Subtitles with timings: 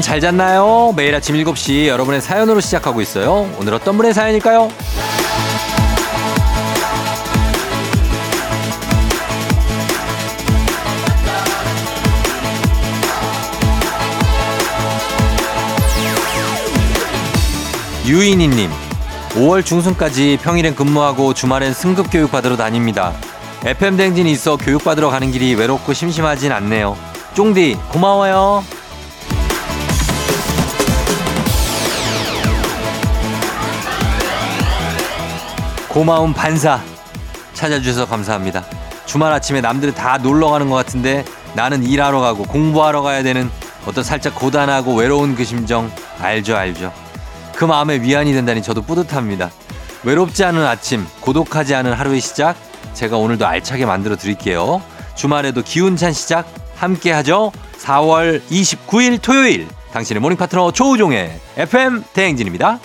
[0.00, 0.92] 잘 잤나요?
[0.96, 3.48] 매일 아침 7시 여러분의 사연으로 시작하고 있어요.
[3.58, 4.70] 오늘 어떤 분의 사연일까요?
[18.06, 18.70] 유인희님,
[19.34, 23.12] 5월 중순까지 평일엔 근무하고 주말엔 승급 교육 받으러 다닙니다.
[23.64, 26.96] FM 댕진이 있어 교육 받으러 가는 길이 외롭고 심심하진 않네요.
[27.34, 28.64] 쫑디 고마워요.
[35.98, 36.80] 고마운 반사
[37.54, 38.64] 찾아주셔서 감사합니다.
[39.04, 41.24] 주말 아침에 남들은 다 놀러 가는 것 같은데
[41.54, 43.50] 나는 일하러 가고 공부하러 가야 되는
[43.84, 45.90] 어떤 살짝 고단하고 외로운 그 심정
[46.20, 46.92] 알죠 알죠.
[47.56, 49.50] 그 마음에 위안이 된다니 저도 뿌듯합니다.
[50.04, 52.54] 외롭지 않은 아침, 고독하지 않은 하루의 시작
[52.94, 54.80] 제가 오늘도 알차게 만들어 드릴게요.
[55.16, 56.46] 주말에도 기운찬 시작
[56.76, 57.50] 함께 하죠.
[57.80, 62.78] 4월 29일 토요일 당신의 morning 파트너 조우종의 FM 대행진입니다.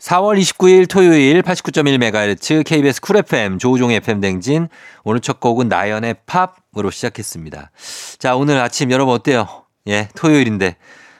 [0.00, 4.68] 4월 29일 토요일 89.1MHz KBS 쿨 FM 조우종의 FM 댕진
[5.04, 7.70] 오늘 첫 곡은 나연의 POP으로 시작했습니다.
[8.18, 9.46] 자 오늘 아침 여러분 어때요?
[9.88, 10.76] 예 토요일인데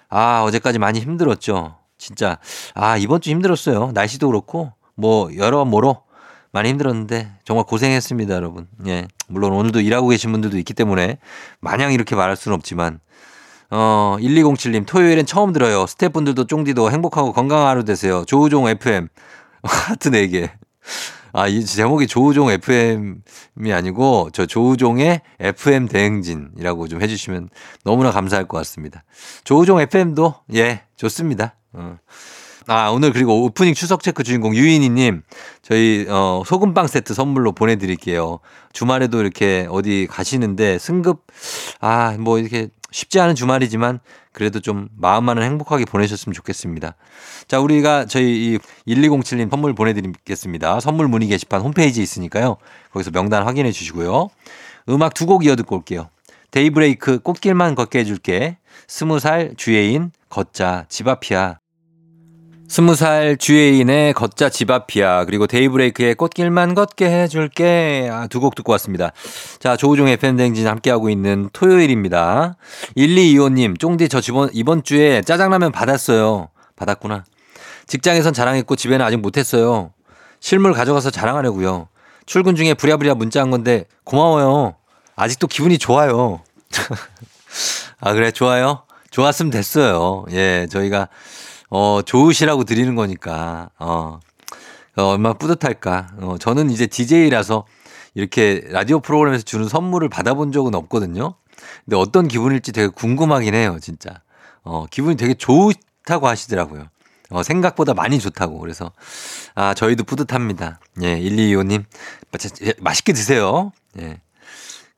[0.08, 1.76] 아 어제까지 많이 힘들었죠.
[1.98, 2.38] 진짜
[2.74, 3.92] 아 이번 주 힘들었어요.
[3.92, 6.02] 날씨도 그렇고 뭐 여러모로
[6.50, 8.66] 많이 힘들었는데 정말 고생했습니다 여러분.
[8.86, 11.18] 예 물론 오늘도 일하고 계신 분들도 있기 때문에
[11.60, 13.00] 마냥 이렇게 말할 수는 없지만
[13.70, 15.86] 어, 1207님, 토요일엔 처음 들어요.
[15.86, 18.24] 스태프분들도 쫑디도 행복하고 건강한 하루 되세요.
[18.26, 19.08] 조우종 FM.
[19.62, 20.50] 하트 4개.
[21.32, 27.50] 아, 이 제목이 조우종 FM이 아니고 저 조우종의 FM 대행진이라고 좀 해주시면
[27.84, 29.04] 너무나 감사할 것 같습니다.
[29.44, 31.54] 조우종 FM도 예, 좋습니다.
[31.72, 31.98] 어.
[32.66, 35.22] 아, 오늘 그리고 오프닝 추석 체크 주인공 유인희님,
[35.62, 38.38] 저희, 어, 소금빵 세트 선물로 보내드릴게요.
[38.72, 41.26] 주말에도 이렇게 어디 가시는데 승급,
[41.80, 44.00] 아, 뭐 이렇게 쉽지 않은 주말이지만
[44.32, 46.94] 그래도 좀 마음만은 행복하게 보내셨으면 좋겠습니다.
[47.48, 50.80] 자, 우리가 저희 이 1207님 선물 보내드리겠습니다.
[50.80, 52.56] 선물 문의 게시판 홈페이지 있으니까요.
[52.92, 54.28] 거기서 명단 확인해 주시고요.
[54.88, 56.08] 음악 두 곡 이어 듣고 올게요.
[56.50, 58.56] 데이브레이크 꽃길만 걷게 해줄게.
[58.88, 61.58] 스무 살 주예인 걷자 집 앞이야.
[62.70, 65.24] 스무 살 주예인의 걷자 집 앞이야.
[65.24, 68.08] 그리고 데이브레이크의 꽃길만 걷게 해줄게.
[68.12, 69.10] 아, 두 곡 듣고 왔습니다.
[69.58, 72.54] 자, 조우종의 팬댕진 함께하고 있는 토요일입니다.
[72.96, 76.50] 1225님, 쫑디 저 이번, 이번 주에 짜장라면 받았어요.
[76.76, 77.24] 받았구나.
[77.88, 79.92] 직장에선 자랑했고 집에는 아직 못했어요.
[80.38, 81.88] 실물 가져가서 자랑하려고요.
[82.24, 84.76] 출근 중에 부랴부랴 문자 한 건데 고마워요.
[85.16, 86.40] 아직도 기분이 좋아요.
[87.98, 88.84] 아, 그래, 좋아요?
[89.10, 90.24] 좋았으면 됐어요.
[90.30, 91.08] 예, 저희가
[91.70, 94.18] 어, 좋으시라고 드리는 거니까, 어,
[94.96, 96.08] 어 얼마나 뿌듯할까.
[96.20, 97.64] 어, 저는 이제 DJ라서
[98.14, 101.34] 이렇게 라디오 프로그램에서 주는 선물을 받아본 적은 없거든요.
[101.84, 104.20] 근데 어떤 기분일지 되게 궁금하긴 해요, 진짜.
[104.62, 106.86] 어, 기분이 되게 좋다고 하시더라고요.
[107.30, 108.58] 어, 생각보다 많이 좋다고.
[108.58, 108.90] 그래서,
[109.54, 110.80] 아, 저희도 뿌듯합니다.
[111.02, 111.84] 예, 1225님.
[112.80, 113.70] 맛있게 드세요.
[114.00, 114.20] 예.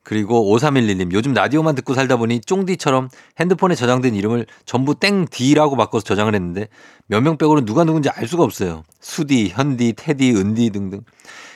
[0.04, 3.08] 그리고 5311님, 요즘 라디오만 듣고 살다 보니 쫑디처럼
[3.38, 6.68] 핸드폰에 저장된 이름을 전부 땡디라고 바꿔서 저장을 했는데
[7.06, 8.82] 몇 명 빼고는 누가 누군지 알 수가 없어요.
[9.00, 11.02] 수디, 현디, 테디, 은디 등등.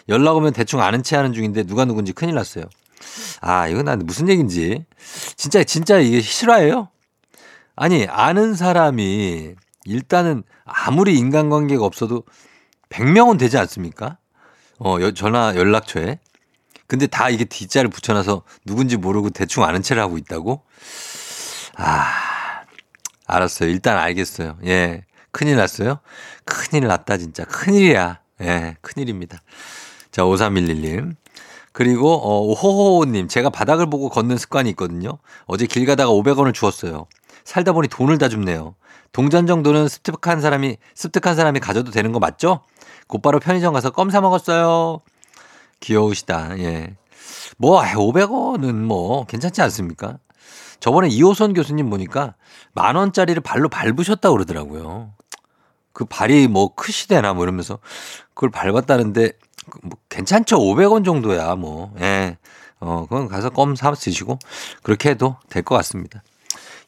[0.08, 2.64] 연락 오면 대충 아는 체 하는 중인데 누가 누군지 큰일 났어요.
[3.40, 4.84] 아, 이건 난 무슨 얘기인지.
[5.36, 6.88] 진짜, 진짜 이게 실화예요?
[7.74, 9.54] 아니, 아는 사람이
[9.86, 12.22] 일단은 아무리 인간관계가 없어도
[12.90, 14.18] 100명은 되지 않습니까?
[14.78, 16.20] 어, 전화 연락처에.
[16.86, 20.62] 근데 다 이게 D자를 붙여놔서 누군지 모르고 대충 아는 체를 하고 있다고?
[21.76, 22.06] 아,
[23.26, 23.68] 알았어요.
[23.70, 24.58] 일단 알겠어요.
[24.66, 25.04] 예.
[25.32, 25.98] 큰일 났어요?
[26.44, 27.44] 큰일 났다, 진짜.
[27.44, 28.20] 큰일이야.
[28.42, 29.42] 예, 큰일입니다.
[30.10, 31.14] 자, 5311님.
[31.72, 33.28] 그리고, 어, 호호호님.
[33.28, 35.18] 제가 바닥을 보고 걷는 습관이 있거든요.
[35.46, 37.06] 어제 길 가다가 500원을 주었어요.
[37.44, 38.76] 살다 보니 돈을 다 줍네요.
[39.12, 42.60] 동전 정도는 습득한 사람이, 습득한 사람이 가져도 되는 거 맞죠?
[43.08, 45.00] 곧바로 편의점 가서 껌 사 먹었어요.
[45.80, 46.58] 귀여우시다.
[46.58, 46.96] 예.
[47.58, 50.18] 뭐, 500원은 뭐, 괜찮지 않습니까?
[50.80, 52.34] 저번에 이호선 교수님 보니까
[52.74, 55.14] 만 원짜리를 발로 밟으셨다고 그러더라고요.
[55.92, 57.78] 그 발이 뭐 크시대나 뭐 이러면서
[58.34, 59.32] 그걸 밟았다는데
[59.82, 60.58] 뭐 괜찮죠.
[60.58, 61.94] 500원 정도야 뭐.
[62.00, 62.36] 예.
[62.78, 64.38] 어, 그건 가서 껌 사 드시고
[64.82, 66.22] 그렇게 해도 될 것 같습니다.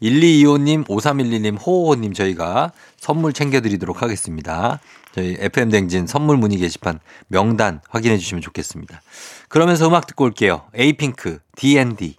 [0.02, 4.78] 1225님, 5312님, 호호님 저희가 선물 챙겨드리도록 하겠습니다.
[5.18, 9.02] 저희 FM댕진 선물 문의 게시판 명단 확인해 주시면 좋겠습니다.
[9.48, 10.62] 그러면서 음악 듣고 올게요.
[10.76, 12.14] 에이핑크, D&D.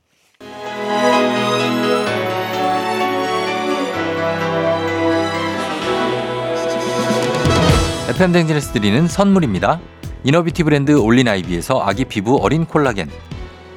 [8.10, 9.80] FM댕진에서 드리는 선물입니다.
[10.26, 13.10] 이너비티 브랜드 올린아이비에서 아기 피부 어린 콜라겐.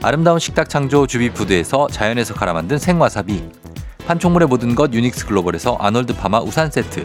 [0.03, 3.41] 아름다운 식탁 창조 주비푸드에서 자연에서 갈아 만든 생와사비.
[4.05, 7.05] 판촉물의 모든 것 유닉스 글로벌에서 아놀드 파마 우산 세트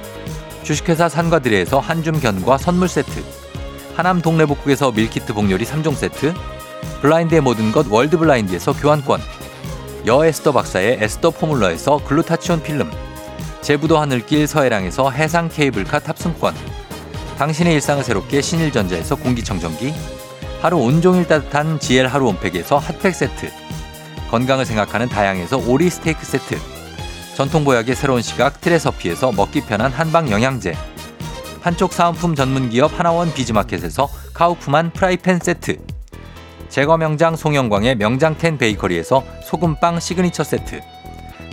[0.63, 3.23] 주식회사 산과드레에서 한줌 견과 선물 세트
[3.95, 6.33] 하남 동래복국에서 밀키트 복요리 3종 세트
[7.01, 9.19] 블라인드의 모든 것 월드블라인드에서 교환권
[10.07, 12.89] 여 에스더 박사의 에스더 포뮬러에서 글루타치온 필름
[13.61, 16.55] 제부도 하늘길 서해랑에서 해상 케이블카 탑승권
[17.37, 19.93] 당신의 일상을 새롭게 신일전자에서 공기청정기
[20.61, 23.51] 하루 온종일 따뜻한 GL 하루 온팩에서 핫팩 세트
[24.29, 26.70] 건강을 생각하는 다향에서 오리 스테이크 세트
[27.35, 30.75] 전통보약의 새로운 시각 트레서피에서 먹기 편한 한방 영양제.
[31.61, 35.77] 판촉 사은품 전문기업 하나원 비즈마켓에서 카우프만 프라이팬 세트.
[36.69, 40.81] 제과 명장 송영광의 명장텐 베이커리에서 소금빵 시그니처 세트.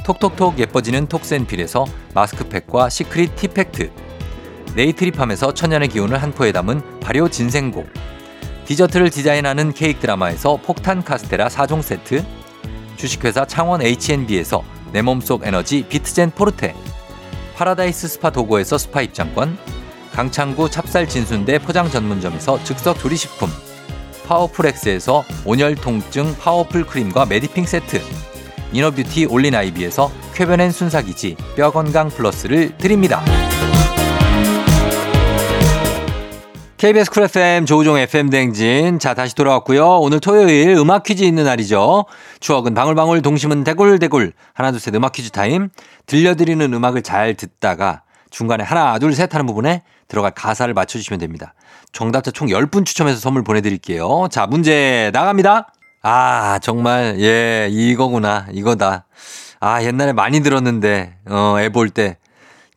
[0.04, 1.84] 톡톡톡 예뻐지는 톡센필에서
[2.14, 3.90] 마스크팩과 시크릿 티팩트.
[4.74, 7.86] 네이트리팜에서 천연의 기운을 한 포에 담은 발효 진생고.
[8.64, 12.24] 디저트를 디자인하는 케이크 드라마에서 폭탄 카스테라 4종 세트.
[12.96, 14.62] 주식회사 창원 H&B에서
[14.92, 16.74] 내 몸속 에너지 비트젠 포르테.
[17.56, 19.58] 파라다이스 스파 도고에서 스파 입장권.
[20.12, 23.50] 강창구 찹쌀 진순대 포장 전문점에서 즉석 조리식품.
[24.26, 28.02] 파워풀엑스에서 온열 통증 파워풀 크림과 메디핑 세트.
[28.72, 33.24] 이너뷰티 올린 아이비에서 쾌변엔 순삭이지 뼈 건강 플러스를 드립니다.
[36.78, 39.00] KBS 쿨 FM 조우종 FM 댕진.
[39.00, 39.98] 자, 다시 돌아왔고요.
[39.98, 42.04] 오늘 토요일 음악 퀴즈 있는 날이죠.
[42.38, 44.32] 추억은 방울방울, 동심은 대굴대굴.
[44.54, 45.70] 하나, 둘, 셋 음악 퀴즈 타임.
[46.06, 51.52] 들려드리는 음악을 잘 듣다가 중간에 하나, 둘, 셋 하는 부분에 들어갈 가사를 맞춰주시면 됩니다.
[51.92, 54.28] 정답자 총 10분 추첨해서 선물 보내드릴게요.
[54.30, 55.72] 자, 문제 나갑니다.
[56.02, 58.46] 아, 정말, 예, 이거구나.
[58.52, 59.04] 이거다.
[59.58, 62.17] 아, 옛날에 많이 들었는데, 어, 애 볼 때.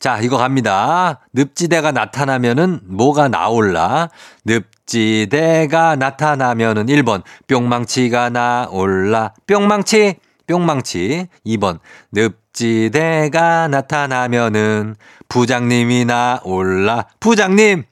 [0.02, 1.20] 자, 이거 갑니다.
[1.32, 4.08] 늪지대가 나타나면은 뭐가 나올라?
[4.44, 9.32] 늪지대가 나타나면은 1번, 뿅망치가 나올라.
[9.46, 10.16] 뿅망치,
[10.48, 11.28] 뿅망치.
[11.46, 11.78] 2번,
[12.10, 14.96] 늪지대가 나타나면은
[15.28, 17.06] 부장님이 나올라.
[17.20, 17.84] 부장님!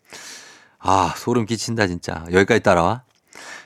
[0.80, 2.24] 아, 소름 끼친다, 진짜.
[2.32, 3.02] 여기까지 따라와.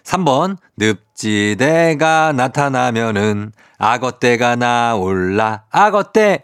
[0.02, 5.62] 3번, 늪지대가 나타나면은 악어떼가 나올라.
[5.70, 6.42] 악어떼!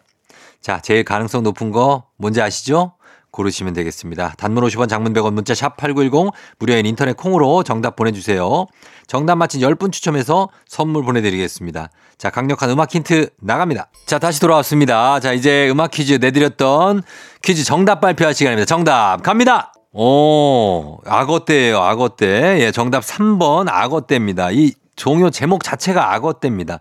[0.61, 2.93] 자, 제일 가능성 높은 거 뭔지 아시죠?
[3.31, 4.35] 고르시면 되겠습니다.
[4.37, 8.67] 단문 50원 장문 100원 문자 샵 8910 무료인 인터넷 콩으로 정답 보내주세요.
[9.07, 11.91] 정답 맞힌 10분 추첨해서 선물 보내드리겠습니다.
[12.19, 13.89] 자, 강력한 음악 힌트 나갑니다.
[14.07, 15.21] 자, 다시 돌아왔습니다.
[15.21, 17.03] 자, 이제 음악 퀴즈 내드렸던
[17.43, 18.67] 퀴즈 정답 발표할 시간입니다.
[18.67, 19.73] 정답 갑니다!
[19.93, 22.61] 오, 악어떼예요 악어떼.
[22.61, 24.53] 예, 정답 3번 악어떼입니다.
[24.53, 26.81] 이 종요 제목 자체가 악어떼입니다.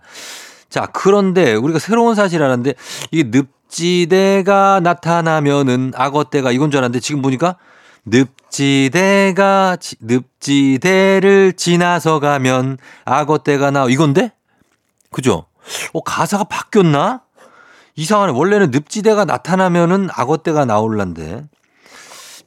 [0.69, 2.73] 자, 그런데 우리가 새로운 사실 알았는데
[3.11, 7.55] 이게 늪지대가 나타나면은 악어떼가 이건 줄 알았는데 지금 보니까
[8.05, 14.33] 늪지대가 늪지대를 지나서 가면 악어떼가 나 이건데?
[15.11, 15.45] 그죠?
[15.93, 17.21] 어 가사가 바뀌었나?
[17.95, 18.33] 이상하네.
[18.33, 21.45] 원래는 늪지대가 나타나면은 악어떼가 나올란데.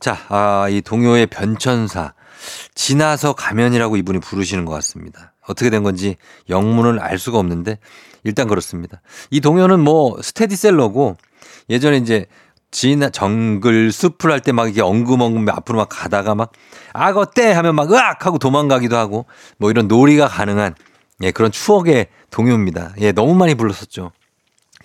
[0.00, 2.14] 자, 아, 이 동요의 변천사.
[2.75, 5.35] 지나서 가면이라고 이분이 부르시는 것 같습니다.
[5.47, 6.17] 어떻게 된 건지
[6.49, 7.79] 영문을 알 수가 없는데
[8.25, 9.00] 일단 그렇습니다.
[9.31, 11.17] 이 동요는 뭐 스테디셀러고
[11.71, 12.26] 예전에 이제
[12.71, 16.52] 지나 정글 숲을 할 때 막 이게 엉금엉금 앞으로 막 가다가 막
[16.95, 19.26] 악어 떼 하면 막 으악 하고 도망가기도 하고
[19.59, 20.75] 뭐 이런 놀이가 가능한
[21.23, 22.95] 예, 그런 추억의 동요입니다.
[23.00, 24.12] 예, 너무 많이 불렀었죠.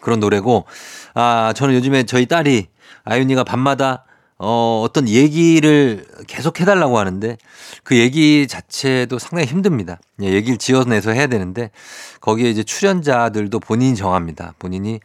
[0.02, 0.66] 그런 노래고
[1.14, 2.68] 아, 저는 요즘에 저희 딸이
[3.06, 4.04] 아윤이가 밤마다
[4.40, 7.38] 어, 어떤 얘기를 계속 해달라고 하는데
[7.84, 10.00] 그 얘기 자체도 상당히 힘듭니다.
[10.22, 11.72] 예, 얘기를 지어내서 해야 되는데
[12.22, 14.54] 거기에 이제 출연자들도 본인이 정합니다.
[14.60, 15.00] 본인이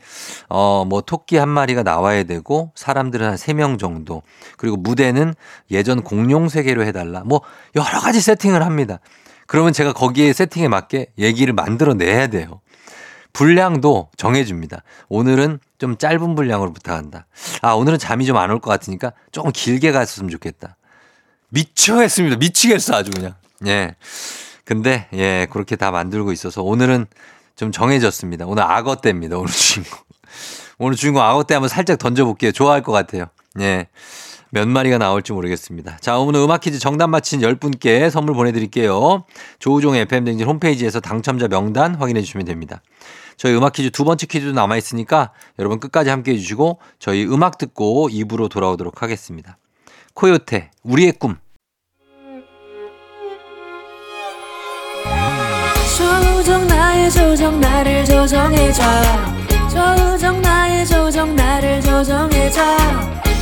[0.51, 4.23] 어, 뭐 토끼 한 마리가 나와야 되고 사람들은 한 세 명 정도
[4.59, 5.35] 그리고 무대는
[5.71, 7.41] 예전 공룡 세계로 해달라 뭐
[7.75, 8.99] 여러 가지 세팅을 합니다.
[9.47, 12.61] 그러면 제가 거기에 세팅에 맞게 얘기를 만들어 내야 돼요.
[13.33, 14.83] 분량도 정해줍니다.
[15.09, 17.27] 오늘은 좀 짧은 분량으로 부탁한다.
[17.63, 20.77] 아, 오늘은 잠이 좀 안 올 것 같으니까 조금 길게 갔으면 좋겠다.
[21.49, 22.37] 미쳐했습니다.
[22.37, 23.35] 미치겠어, 아주 그냥.
[23.67, 23.95] 예.
[24.65, 27.07] 근데, 예, 그렇게 다 만들고 있어서 오늘은
[27.57, 28.47] 좀 정해졌습니다.
[28.47, 29.37] 오늘 악어 때입니다.
[29.37, 29.99] 오늘 주인공.
[30.79, 32.53] 오늘 주인공 악어 때 한번 살짝 던져볼게요.
[32.53, 33.27] 좋아할 것 같아요.
[33.61, 33.89] 예.
[34.51, 35.97] 몇 마리가 나올지 모르겠습니다.
[36.01, 39.25] 자, 오늘 음악 퀴즈 정답 맞힌 10분께 선물 보내드릴게요.
[39.59, 42.83] 조우종 FM댕진 홈페이지에서 당첨자 명단 확인해 주시면 됩니다.
[43.37, 48.09] 저희 음악 퀴즈 두 번째 퀴즈도 남아 있으니까 여러분 끝까지 함께 해주시고 저희 음악 듣고
[48.11, 49.59] 입으로 돌아오도록 하겠습니다.
[50.15, 51.37] 코요태 우리의 꿈.
[55.97, 58.83] 조정 나의 조정 나를 조정해줘
[59.71, 62.61] 조정 나의 조정 나를 조정해줘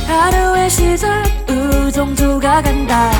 [0.07, 3.11] 하루의 시절 우정조가 간다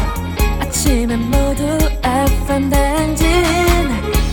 [0.60, 1.64] 아침엔 모두
[2.04, 3.28] FM 댕진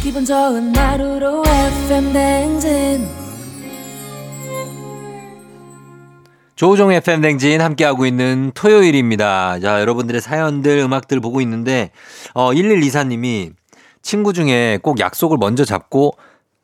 [0.09, 3.07] 기분 좋은 하루로 FM 댕진
[6.57, 9.61] 조우종 FM 댕진 함께하고 있는 토요일입니다.
[9.61, 11.91] 자, 여러분들의 사연들, 음악들 보고 있는데,
[12.33, 13.53] 어, 1124님이
[14.00, 16.15] 친구 중에 꼭 약속을 먼저 잡고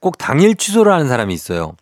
[0.01, 1.77] 꼭 당일 취소를 하는 사람이 있어요.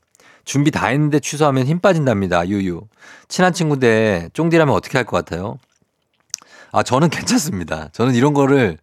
[0.45, 2.49] 준비 다 했는데 취소하면 힘 빠진답니다.
[2.49, 2.81] 유유.
[3.29, 5.59] 친한 친구인데 쫑디라면 어떻게 할 것 같아요?
[6.73, 7.91] 아, 저는 괜찮습니다.
[7.93, 8.79] 저는 이런 거를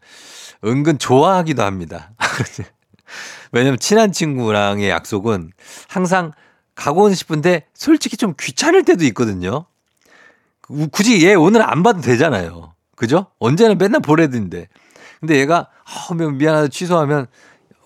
[0.64, 2.12] 은근 좋아하기도 합니다.
[3.52, 5.52] 왜냐면 친한 친구랑의 약속은
[5.88, 6.32] 항상
[6.76, 9.66] 가고는 싶은데 솔직히 좀 귀찮을 때도 있거든요.
[10.92, 12.74] 굳이 얘 오늘 안 봐도 되잖아요.
[12.96, 13.28] 그죠?
[13.40, 14.68] 언제나 맨날 보래던데.
[15.20, 17.28] 근데 얘가 아, 미안하다 취소하면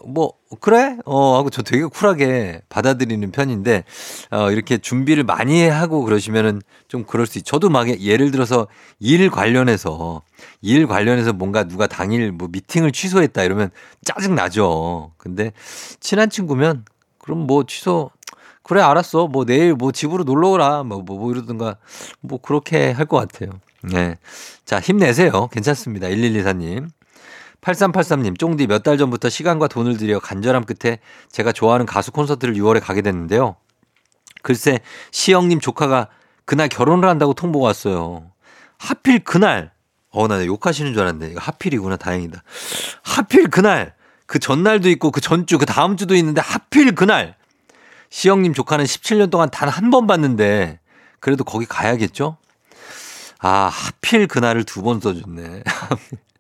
[0.06, 3.84] 뭐 그래 어 하고 저 되게 쿨하게 받아들이는 편인데
[4.32, 7.46] 어 이렇게 준비를 많이 하고 그러시면은 좀 그럴 수 있.
[7.46, 8.68] 저도 막 예를 들어서
[9.00, 10.22] 일 관련해서
[10.62, 13.72] 일 관련해서 뭔가 누가 당일 뭐 미팅을 취소했다 이러면
[14.06, 15.12] 짜증 나죠.
[15.18, 15.52] 근데
[16.00, 16.86] 친한 친구면
[17.20, 18.12] 그럼 뭐 취소
[18.64, 21.78] 그래 알았어 뭐 내일 뭐 집으로 놀러 오라 뭐, 뭐, 뭐 이러든가
[22.22, 23.52] 뭐 그렇게 할 것 같아요.
[23.84, 24.16] 네.
[24.66, 25.48] 자 힘내세요.
[25.52, 26.08] 괜찮습니다.
[26.08, 26.88] 1124님.
[27.64, 31.00] 8383님, 쫑디 몇 달 전부터 시간과 돈을 들여 간절함 끝에
[31.32, 33.56] 제가 좋아하는 가수 콘서트를 6월에 가게 됐는데요.
[34.42, 34.80] 글쎄,
[35.12, 36.10] 시영님 조카가
[36.46, 38.30] 그날 결혼을 한다고 통보가 왔어요.
[38.78, 39.72] 하필 그날,
[40.10, 42.44] 어, 나 욕하시는 줄 알았는데, 이거 하필이구나, 다행이다.
[43.04, 43.94] 하필 그날,
[44.26, 47.38] 그 전날도 있고, 그 전주, 그 다음 주도 있는데, 하필 그날,
[48.10, 50.82] 시영님 조카는 17년 동안 단 한 번 봤는데,
[51.22, 52.36] 그래도 거기 가야겠죠?
[53.40, 55.64] 아, 하필 그날을 두 번 써줬네.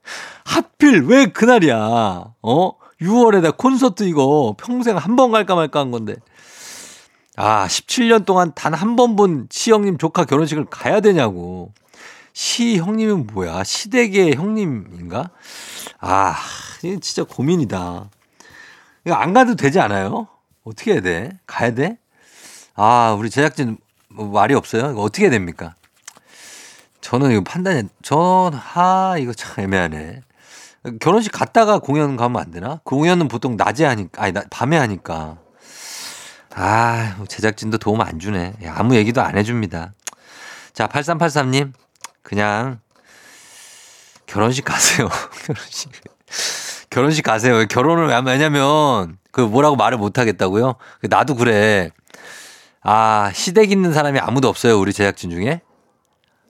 [0.45, 1.77] 하필 왜 그날이야?
[2.41, 2.71] 어?
[3.01, 6.15] 6월에다 콘서트 이거 평생 한 번 갈까 말까 한 건데.
[7.35, 11.71] 아, 17년 동안 단 한 번 본 시형님 조카 결혼식을 가야 되냐고.
[12.33, 13.63] 시 형님은 뭐야?
[13.63, 15.29] 시댁의 형님인가?
[15.99, 16.35] 아,
[16.83, 18.09] 이거 진짜 고민이다.
[19.05, 20.27] 이거 안 가도 되지 않아요?
[20.63, 21.37] 어떻게 해야 돼?
[21.45, 21.97] 가야 돼?
[22.75, 23.77] 아, 우리 제작진
[24.09, 24.91] 뭐 말이 없어요?
[24.91, 25.75] 이거 어떻게 해야 됩니까?
[27.03, 30.21] 저는 이거 판단이, 전, 하, 이거 참 애매하네.
[31.01, 32.79] 결혼식 갔다가 공연 가면 안 되나?
[32.85, 35.37] 그 공연은 보통 낮에 하니까, 아니, 밤에 하니까.
[36.55, 38.53] 아, 제작진도 도움 안 주네.
[38.67, 39.93] 아무 얘기도 안 해줍니다.
[40.71, 41.73] 자, 8383님,
[42.21, 42.79] 그냥
[44.25, 45.09] 결혼식 가세요.
[45.45, 45.91] 결혼식.
[46.89, 47.65] 결혼식 가세요.
[47.67, 50.75] 결혼을 왜 왜냐면, 그 뭐라고 말을 못 하겠다고요?
[51.09, 51.91] 나도 그래.
[52.81, 54.79] 아, 시댁 있는 사람이 아무도 없어요.
[54.79, 55.59] 우리 제작진 중에.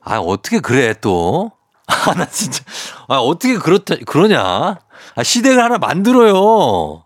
[0.04, 1.52] 아, 어떻게 그래, 또?
[1.86, 2.62] 아, 나 진짜.
[3.08, 4.40] 아, 어떻게 그렇다, 그러냐?
[5.16, 7.04] 아, 시댁을 하나 만들어요.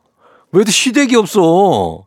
[0.53, 2.07] 왜 또 시댁이 없어?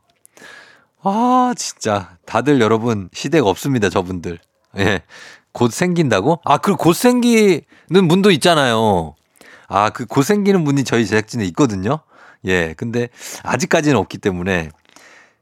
[1.04, 2.18] 아, 진짜.
[2.26, 4.40] 다들 여러분, 시댁 없습니다, 저분들.
[4.78, 5.02] 예.
[5.54, 6.42] 곧 생긴다고?
[6.46, 7.62] 아, 그 곧 생기는
[8.08, 9.16] 분도 있잖아요.
[9.68, 12.00] 아, 그 곧 생기는 분이 저희 제작진에 있거든요.
[12.46, 12.74] 예.
[12.76, 13.10] 근데
[13.44, 14.70] 아직까지는 없기 때문에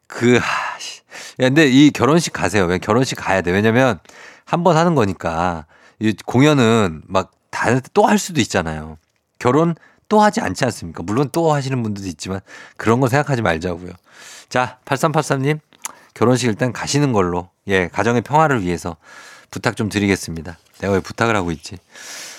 [0.07, 1.01] 그, 하, 씨.
[1.39, 2.65] 야, 근데 이 결혼식 가세요.
[2.65, 3.51] 왜 결혼식 가야 돼?
[3.51, 3.99] 왜냐면
[4.45, 5.65] 한 번 하는 거니까
[5.99, 8.97] 이 공연은 막다또할 수도 있잖아요.
[9.37, 9.75] 결혼
[10.09, 11.03] 또 하지 않지 않습니까?
[11.03, 12.39] 물론 또 하시는 분들도 있지만
[12.77, 13.91] 그런 거 생각하지 말자고요.
[14.49, 15.59] 자, 8383님
[16.15, 18.97] 결혼식 일단 가시는 걸로 예, 가정의 평화를 위해서
[19.51, 20.57] 부탁 좀 드리겠습니다.
[20.79, 21.77] 내가 왜 부탁을 하고 있지?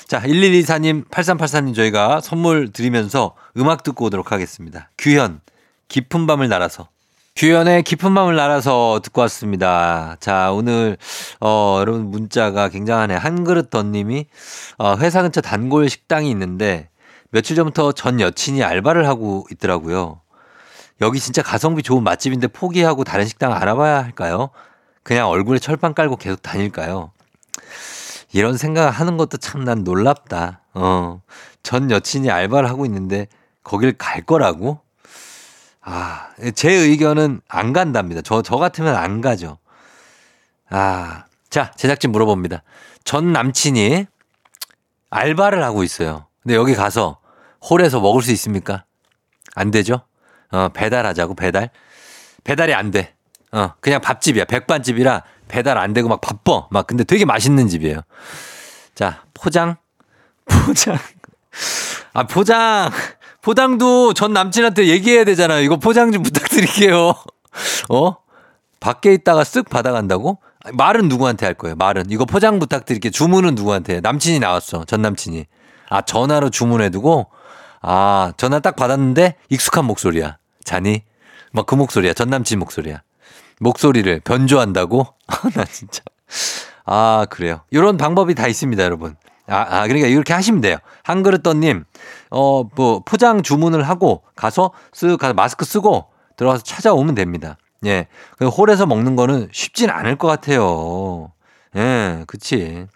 [0.08, 4.90] 자, 1124님, 8383님 저희가 선물 드리면서 음악 듣고 오도록 하겠습니다.
[4.98, 5.40] 규현,
[5.86, 6.88] 깊은 밤을 날아서.
[7.36, 10.16] 규현의 깊은 밤을 날아서 듣고 왔습니다.
[10.20, 10.98] 자, 오늘,
[11.40, 13.14] 어, 여러분 문자가 굉장하네.
[13.14, 14.26] 한 그릇 덧님이,
[14.78, 16.90] 어, 회사 근처 단골 식당이 있는데
[17.30, 20.20] 며칠 전부터 전 여친이 알바를 하고 있더라고요.
[21.00, 24.50] 여기 진짜 가성비 좋은 맛집인데 포기하고 다른 식당 알아봐야 할까요?
[25.02, 27.12] 그냥 얼굴에 철판 깔고 계속 다닐까요?
[28.32, 30.60] 이런 생각을 하는 것도 참 난 놀랍다.
[30.74, 31.22] 어.
[31.62, 33.28] 전 여친이 알바를 하고 있는데
[33.64, 34.80] 거길 갈 거라고?
[35.92, 38.22] 아, 제 의견은 안 간답니다.
[38.22, 39.58] 저, 저 같으면 안 가죠.
[40.68, 42.62] 아, 자, 제작진 물어봅니다.
[43.02, 44.06] 전 남친이
[45.10, 46.26] 알바를 하고 있어요.
[46.42, 47.18] 근데 여기 가서
[47.68, 48.84] 홀에서 먹을 수 있습니까?
[49.56, 50.02] 안 되죠?
[50.52, 51.70] 어, 배달하자고, 배달.
[52.44, 53.14] 배달이 안 돼.
[53.50, 54.44] 어, 그냥 밥집이야.
[54.44, 56.68] 백반집이라 배달 안 되고 막 바빠.
[56.70, 58.00] 막 근데 되게 맛있는 집이에요.
[58.94, 59.76] 자, 포장.
[60.46, 60.96] 포장.
[62.12, 62.90] 아, 포장.
[63.42, 65.62] 포장도 전 남친한테 얘기해야 되잖아요.
[65.62, 67.14] 이거 포장 좀 부탁드릴게요.
[67.88, 68.16] 어?
[68.80, 70.38] 밖에 있다가 쓱 받아간다고?
[70.74, 71.74] 말은 누구한테 할 거예요?
[71.76, 72.06] 말은.
[72.10, 73.10] 이거 포장 부탁드릴게요.
[73.10, 73.96] 주문은 누구한테?
[73.96, 74.00] 해?
[74.00, 74.84] 남친이 나왔어.
[74.84, 75.46] 전 남친이.
[75.88, 77.26] 아, 전화로 주문해두고?
[77.82, 80.36] 아, 전화 딱 받았는데 익숙한 목소리야.
[80.64, 81.02] 자니?
[81.52, 82.12] 막 그 목소리야.
[82.12, 83.02] 전 남친 목소리야.
[83.58, 85.06] 목소리를 변조한다고?
[85.54, 86.02] 나 진짜.
[86.84, 87.62] 아, 그래요.
[87.70, 89.16] 이런 방법이 다 있습니다, 여러분.
[89.46, 90.76] 아, 아, 그러니까 이렇게 하시면 돼요.
[91.02, 91.84] 한 그릇 떠님,
[92.30, 96.06] 어, 뭐, 포장 주문을 하고 가서 쓱 가서 마스크 쓰고
[96.36, 97.56] 들어가서 찾아오면 됩니다.
[97.86, 98.06] 예.
[98.38, 101.32] 그 홀에서 먹는 거는 쉽진 않을 것 같아요.
[101.76, 102.86] 예, 그치.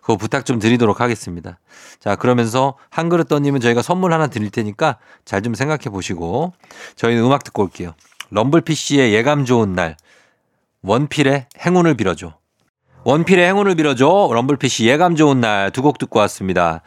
[0.00, 1.58] 그거 부탁 좀 드리도록 하겠습니다.
[1.98, 6.52] 자, 그러면서 한 그릇 떠님은 저희가 선물 하나 드릴 테니까 잘 좀 생각해 보시고
[6.96, 7.94] 저희는 음악 듣고 올게요.
[8.30, 9.96] 럼블피쉬의 예감 좋은 날,
[10.82, 12.34] 원필의 행운을 빌어줘.
[13.04, 14.30] 원필의 행운을 빌어줘.
[14.32, 16.80] 럼블피쉬 예감 좋은 날 두 곡 듣고 왔습니다.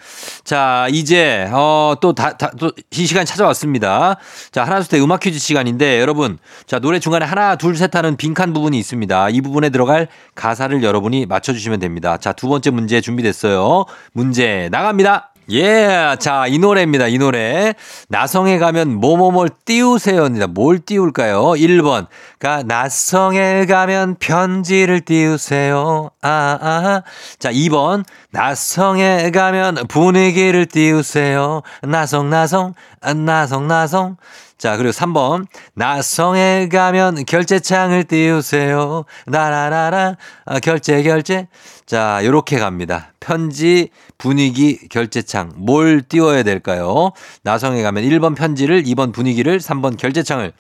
[0.44, 4.18] 자, 이제, 어, 또 다, 다, 또이 시간 찾아왔습니다.
[4.52, 8.18] 자, 하나, 둘, 셋 음악 퀴즈 시간인데 여러분, 자, 노래 중간에 하나, 둘, 셋 하는
[8.18, 9.30] 빈칸 부분이 있습니다.
[9.30, 12.18] 이 부분에 들어갈 가사를 여러분이 맞춰주시면 됩니다.
[12.18, 13.86] 자, 두 번째 문제 준비됐어요.
[14.14, 15.32] 문제 나갑니다.
[15.50, 17.08] 예, 자, 이 노래입니다.
[17.08, 17.74] 이 노래.
[18.10, 20.48] 나성에 가면 뭐뭐뭘 띄우세요입니다.
[20.48, 21.42] 뭘 띄울까요?
[21.52, 22.08] 1번.
[22.40, 26.10] 가, 나성에 가면 편지를 띄우세요.
[26.22, 26.30] 아,
[26.62, 27.04] 아.
[27.40, 28.04] 자, 2번.
[28.32, 31.62] 나성에 가면 분위기를 띄우세요.
[31.82, 34.18] 나성, 나성, 아, 나성, 나성.
[34.58, 35.46] 자, 그리고 3번.
[35.76, 39.06] 나성에 가면 결제창을 띄우세요.
[39.28, 40.18] 나라라라.
[40.46, 41.48] 아, 결제, 결제.
[41.86, 43.14] 자, 요렇게 갑니다.
[43.20, 45.54] 편지, 분위기, 결제창.
[45.56, 47.12] 뭘 띄워야 될까요?
[47.44, 50.54] 나성에 가면 1번 편지를, 2번 분위기를, 3번 결제창을.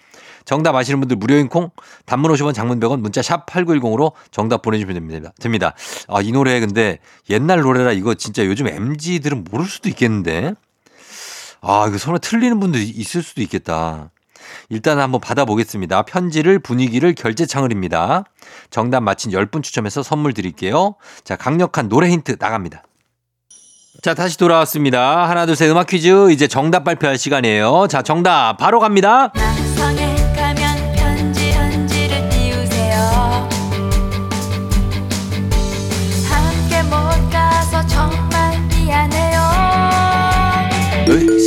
[0.45, 1.71] 정답 아시는 분들 무료인 콩,
[2.06, 5.34] 단문 50원, 장문 100원, 문자 샵 8910으로 정답 보내주시면 됩니다.
[5.41, 5.74] 됩니다.
[6.08, 10.54] 아, 이 노래 근데 옛날 노래라 이거 진짜 요즘 MG들은 모를 수도 있겠는데.
[11.62, 14.12] 아, 이거 서로 틀리는 분도 있을 수도 있겠다.
[14.70, 16.04] 일단 한번 받아보겠습니다.
[16.04, 18.24] 편지를 분위기를 결제창을입니다.
[18.70, 20.96] 정답 맞힌 10분 추첨해서 선물 드릴게요.
[21.24, 22.84] 자, 강력한 노래 힌트 나갑니다.
[24.04, 25.28] 자, 다시 돌아왔습니다.
[25.28, 26.32] 하나, 둘, 셋 음악 퀴즈.
[26.32, 27.88] 이제 정답 발표할 시간이에요.
[27.89, 29.32] 자, 정답 바로 갑니다.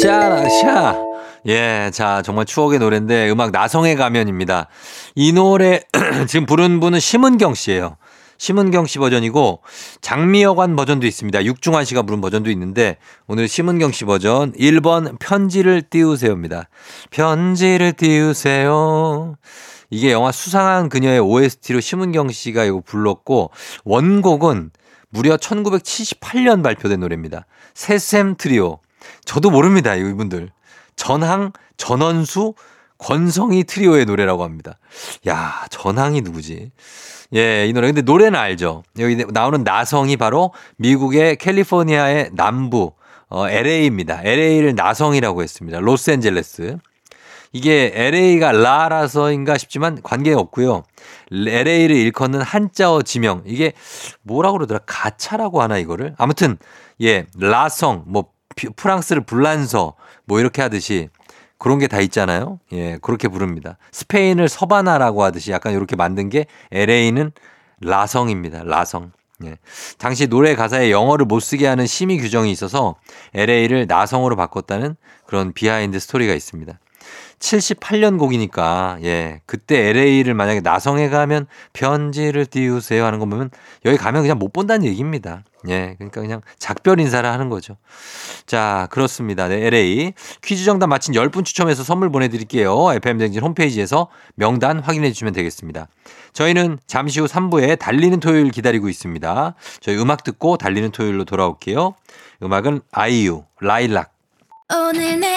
[0.01, 0.97] 으쌰라, 샤.
[1.47, 4.69] 예, 자, 정말 추억의 노래인데 음악 나성의 가면입니다.
[5.15, 5.83] 이 노래
[6.27, 7.99] 지금 부른 분은 심은경 씨예요.
[8.39, 9.61] 심은경 씨 버전이고
[10.01, 11.45] 장미여관 버전도 있습니다.
[11.45, 16.71] 육중환 씨가 부른 버전도 있는데 오늘 심은경 씨 버전 1번 편지를 띄우세요입니다.
[17.11, 19.37] 편지를 띄우세요.
[19.91, 23.51] 이게 영화 수상한 그녀의 OST로 심은경 씨가 이거 불렀고
[23.85, 24.71] 원곡은
[25.11, 27.45] 무려 1978년 발표된 노래입니다.
[27.75, 28.79] 세샘 트리오.
[29.25, 29.95] 저도 모릅니다.
[29.95, 30.51] 이분들.
[30.97, 32.55] 전항, 전원수,
[32.99, 34.79] 권성희 트리오의 노래라고 합니다.
[35.27, 36.71] 야, 전항이 누구지?
[37.35, 37.87] 예, 이 노래.
[37.89, 38.83] 근데 노래는 알죠.
[38.99, 42.93] 여기 나오는 나성이 바로 미국의 캘리포니아의 남부,
[43.29, 44.21] 어, LA입니다.
[44.23, 45.79] LA를 나성이라고 했습니다.
[45.81, 46.79] 로스앤젤레스.
[47.53, 50.83] 이게 LA가 라라서인가 싶지만 관계 없고요.
[51.33, 53.43] LA를 일컫는 한자어 지명.
[53.47, 53.73] 이게
[54.23, 54.81] 뭐라고 그러더라?
[54.87, 56.15] 가차라고 하나 이거를?
[56.19, 56.59] 아무튼
[57.01, 58.27] 예, 라성 뭐
[58.77, 59.95] 프랑스를 불란서
[60.25, 61.09] 뭐 이렇게 하듯이
[61.59, 62.59] 그런 게 다 있잖아요.
[62.73, 63.77] 예, 그렇게 부릅니다.
[63.93, 67.33] 스페인을 서반아라고 하듯이 약간 이렇게 만든 게 LA는
[67.81, 68.63] 라성입니다.
[68.65, 69.13] 라성.
[69.45, 69.57] 예.
[69.99, 72.97] 당시 노래 가사에 영어를 못 쓰게 하는 심의 규정이 있어서
[73.35, 74.97] LA를 나성으로 바꿨다는
[75.27, 76.79] 그런 비하인드 스토리가 있습니다.
[77.39, 83.51] 78년 곡이니까 예 그때 LA를 만약에 나성에 가면 편지를 띄우세요 하는 거 보면
[83.87, 85.43] 여기 가면 그냥 못 본다는 얘기입니다.
[85.69, 87.77] 예 그러니까 그냥 작별 인사를 하는 거죠.
[88.47, 89.49] 자 그렇습니다.
[89.49, 92.93] 네, LA 퀴즈 정답 맞힌 10분 추첨해서 선물 보내드릴게요.
[92.95, 95.89] FM댕진 홈페이지에서 명단 확인해 주시면 되겠습니다.
[96.33, 99.55] 저희는 잠시 후 3부에 달리는 토요일 기다리고 있습니다.
[99.81, 101.95] 저희 음악 듣고 달리는 토요일로 돌아올게요.
[102.43, 104.13] 음악은 아이유 라일락
[104.73, 105.37] 오늘 내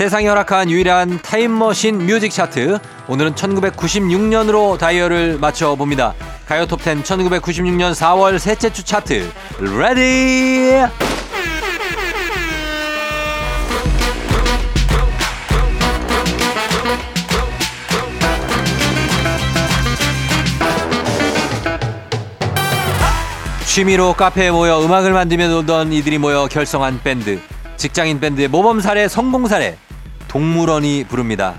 [0.00, 2.78] 세상이 허락한 유일한 타임머신 뮤직 차트.
[3.06, 6.14] 오늘은 1996년으로 다이얼을 맞춰봅니다.
[6.46, 9.30] 가요 톱10 1996년 4월 셋째 주 차트.
[9.60, 10.72] Ready!
[23.66, 27.38] 취미로 카페에 모여 음악을 만들며 놀던 이들이 모여 결성한 밴드.
[27.76, 29.76] 직장인 밴드의 모범 사례, 성공 사례.
[30.30, 31.54] 동물원이 부릅니다.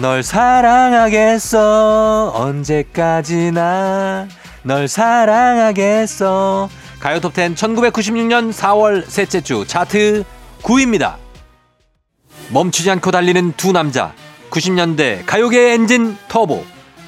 [0.00, 1.60] 널 사랑하겠어.
[2.34, 4.26] 언제까지나.
[4.62, 6.70] 널 사랑하겠어.
[7.00, 10.24] 가요 톱10 1996년 4월 셋째 주 차트
[10.62, 11.16] 9위입니다.
[12.48, 14.14] 멈추지 않고 달리는 두 남자.
[14.48, 16.64] 90년대 가요계 엔진 터보.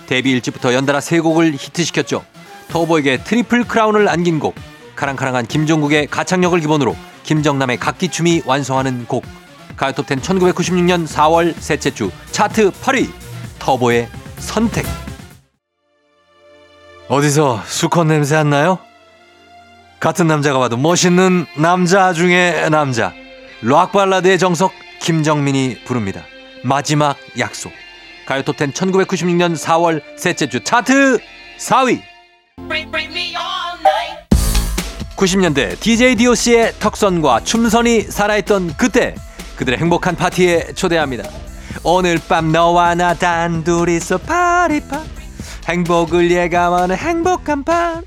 [0.06, 2.26] 데뷔 일찍부터 연달아 세 곡을 히트시켰죠.
[2.68, 4.54] 터보에게 트리플 크라운을 안긴 곡.
[4.96, 9.24] 카랑카랑한 김종국의 가창력을 기본으로 김정남의 각기춤이 완성하는 곡.
[9.76, 13.10] 가요톱10 1996년 4월 셋째 주 차트 8위.
[13.58, 14.08] 터보의
[14.38, 14.86] 선택.
[17.08, 18.78] 어디서 수컷 냄새 안 나요?
[20.00, 23.12] 같은 남자가 봐도 멋있는 남자 중에 남자.
[23.62, 26.22] 락 발라드의 정석 김정민이 부릅니다.
[26.64, 27.72] 마지막 약속.
[28.26, 31.18] 가요톱10 1996년 4월 셋째 주 차트
[31.58, 32.02] 4위.
[35.16, 39.14] 90년대 DJ DOC의 턱선과 춤선이 살아있던 그때
[39.56, 41.28] 그들의 행복한 파티에 초대합니다.
[41.82, 45.02] 오늘 밤 너와 나 단둘이서 파리파.
[45.68, 48.02] 행복을 예감하는 행복한 밤.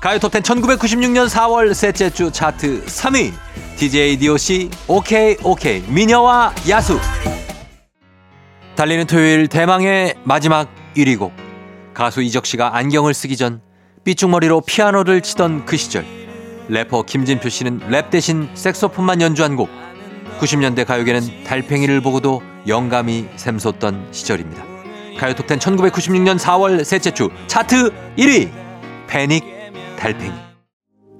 [0.00, 3.32] 가요톱10 1996년 4월 셋째 주 차트 3위.
[3.76, 6.98] DJ DOC 오케이 오케이 미녀와 야수.
[8.76, 11.32] 달리는 토요일 대망의 마지막 1위 곡.
[11.92, 13.60] 가수 이적 씨가 안경을 쓰기 전
[14.04, 16.04] 삐죽머리로 피아노를 치던 그 시절.
[16.68, 19.68] 래퍼 김진표 씨는 랩 대신 색소폰만 연주한 곡
[20.40, 24.64] 90년대 가요계는 달팽이를 보고도 영감이 샘솟던 시절입니다.
[25.18, 28.50] 가요톱10 1996년 4월 셋째 주 차트 1위
[29.06, 29.44] 패닉
[29.96, 30.32] 달팽이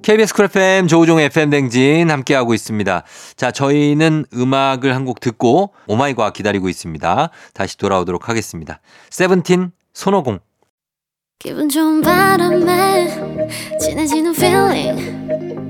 [0.01, 3.03] KBS 쿨 FM 조우종의 FM 대행진 함께하고 있습니다.
[3.35, 7.29] 자, 저희는 음악을 한 곡 듣고 오마이과 기다리고 있습니다.
[7.53, 8.79] 다시 돌아오도록 하겠습니다.
[9.09, 10.39] 세븐틴 손오공
[11.39, 13.07] 기분 좋은 바람에
[13.79, 15.34] 진해지는 feeling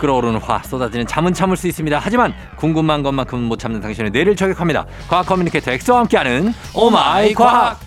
[0.00, 2.00] 끓어오르는 화 쏟아지는 잠은 참을 수 있습니다.
[2.02, 4.86] 하지만 궁금한 것만큼은 못 참는 당신의 뇌를 저격합니다.
[5.08, 7.78] 과학 커뮤니케이터 엑소와 함께하는 Oh my 과학.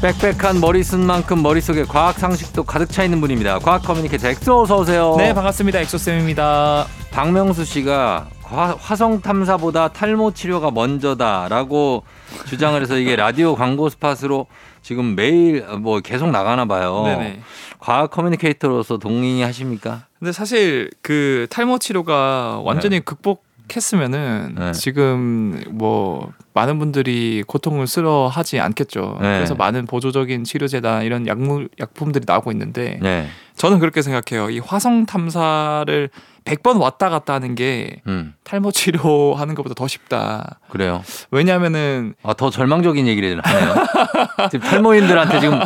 [0.00, 3.58] 빽빽한 머리숱만큼 머릿속에 과학 상식도 가득 차 있는 분입니다.
[3.60, 5.14] 과학 커뮤니케이터 엑소 어서 오세요.
[5.16, 12.04] 네 반갑습니다 엑소쌤입니다 박명수 씨가 화, 화성 탐사보다 탈모 치료가 먼저다라고
[12.46, 14.46] 주장을 해서 이게 라디오 광고 spot으로
[14.80, 17.02] 지금 매일 뭐 계속 나가나 봐요.
[17.04, 17.40] 네네
[17.78, 20.06] 과학 커뮤니케이터로서 동의하십니까?
[20.18, 24.72] 근데 사실 그 탈모 치료가 완전히 극복 했으면은 네.
[24.72, 29.36] 지금 뭐 많은 분들이 고통스러워하지 않겠죠 네.
[29.36, 33.26] 그래서 많은 보조적인 치료제다 이런 약물 약품들이 나오고 있는데 네.
[33.56, 36.10] 저는 그렇게 생각해요 이 화성 탐사를
[36.44, 38.34] 100번 왔다 갔다 하는 게 음.
[38.44, 41.02] 탈모 치료하는 것보다 더 쉽다 그래요.
[41.30, 43.74] 왜냐하면은 아, 더 절망적인 얘기를 하네요.
[44.50, 45.58] 지금 탈모인들한테 지금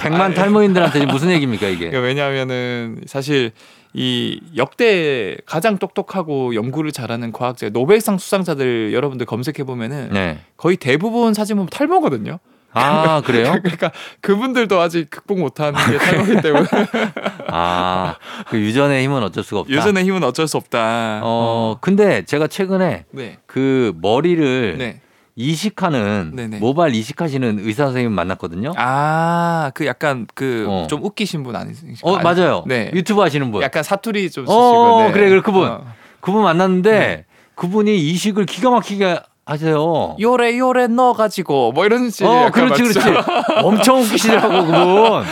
[0.00, 1.90] 100만 탈모인들한테 지금 무슨 얘기입니까, 이게?
[1.90, 3.52] 그러니까 왜냐하면은 사실
[3.94, 10.38] 이 역대 가장 똑똑하고 연구를 잘하는 과학자 노벨상 수상자들 여러분들 검색해 보면은 네.
[10.56, 12.38] 거의 대부분 사진 보면 탈모거든요.
[12.74, 13.54] 아, 그래요?
[13.62, 16.66] 그러니까 그분들도 아직 극복 못하는 게 탈모이기 때문에
[17.48, 18.16] 아,
[18.48, 19.72] 그 유전의 힘은 어쩔 수가 없다.
[19.74, 21.20] 유전의 힘은 어쩔 수 없다.
[21.22, 25.00] 어, 근데 제가 최근에 네, 그 머리를 네.
[25.34, 26.58] 이식하는 네네.
[26.58, 28.72] 모발 이식하시는 의사 선생님 만났거든요.
[28.76, 30.86] 아, 그 약간 그 어.
[30.88, 31.96] 좀 웃기신 분 아니신가요?
[32.02, 32.64] 어 맞아요.
[32.66, 32.90] 네.
[32.92, 33.62] 유튜브 하시는 분.
[33.62, 35.02] 약간 사투리 좀 어, 쓰시고.
[35.06, 35.12] 네.
[35.12, 35.68] 그래, 그래, 그분.
[35.68, 35.84] 어.
[36.20, 37.24] 그분 만났는데 네.
[37.54, 40.16] 그분이 이식을 기가 막히게 하세요.
[40.20, 43.00] 요래 요래 넣어 가지고 뭐 이런 식의 어, 그렇지, 맞죠?
[43.00, 43.28] 그렇지.
[43.64, 45.24] 엄청 웃기시더라고 그분.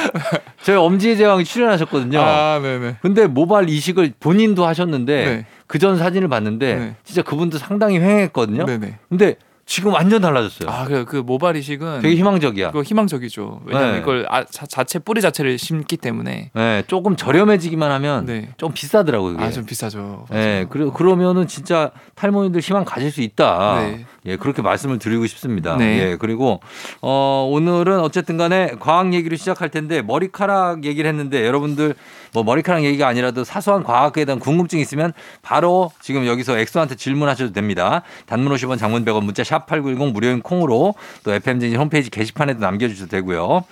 [0.63, 2.21] 저희 엄지의 제왕 출연하셨거든요.
[2.21, 2.97] 아, 네네.
[3.03, 5.47] 근데 모발 이식을 본인도 하셨는데 네.
[5.69, 6.97] 그전 사진을 봤는데 네.
[7.05, 8.67] 진짜 그분도 상당히 휑했거든요.
[8.67, 8.99] 네네.
[9.09, 9.37] 근데
[9.71, 10.69] 지금 완전 달라졌어요.
[10.69, 12.73] 아, 그, 그 모발 이식은 되게 희망적이야.
[12.73, 13.61] 그거 희망적이죠.
[13.67, 13.99] 왜냐면 네.
[14.01, 16.51] 이걸 아, 자, 자체 뿌리 자체를 심기 때문에.
[16.53, 18.49] 네, 조금 저렴해지기만 하면 네.
[18.57, 19.35] 좀 비싸더라고요.
[19.35, 19.45] 그게.
[19.45, 20.27] 아, 좀 비싸죠.
[20.29, 23.81] 네, 그러, 그러면은 진짜 탈모인들 희망 가질 수 있다.
[23.83, 24.07] 네.
[24.27, 25.77] 예, 그렇게 말씀을 드리고 싶습니다.
[25.77, 26.01] 네.
[26.01, 26.61] 예, 그리고
[27.01, 31.95] 어, 오늘은 어쨌든 간에 과학 얘기로 시작할 텐데 머리카락 얘기를 했는데 여러분들
[32.35, 38.03] 뭐 머리카락 얘기가 아니라도 사소한 과학에 대한 궁금증 있으면 바로 지금 여기서 엑소한테 질문하셔도 됩니다.
[38.27, 40.95] 단문 50원 장문 100원 문자 샵8910 무료인 콩으로
[41.25, 43.65] 또 FM쟁진 홈페이지 게시판에도 남겨주셔도 되고요.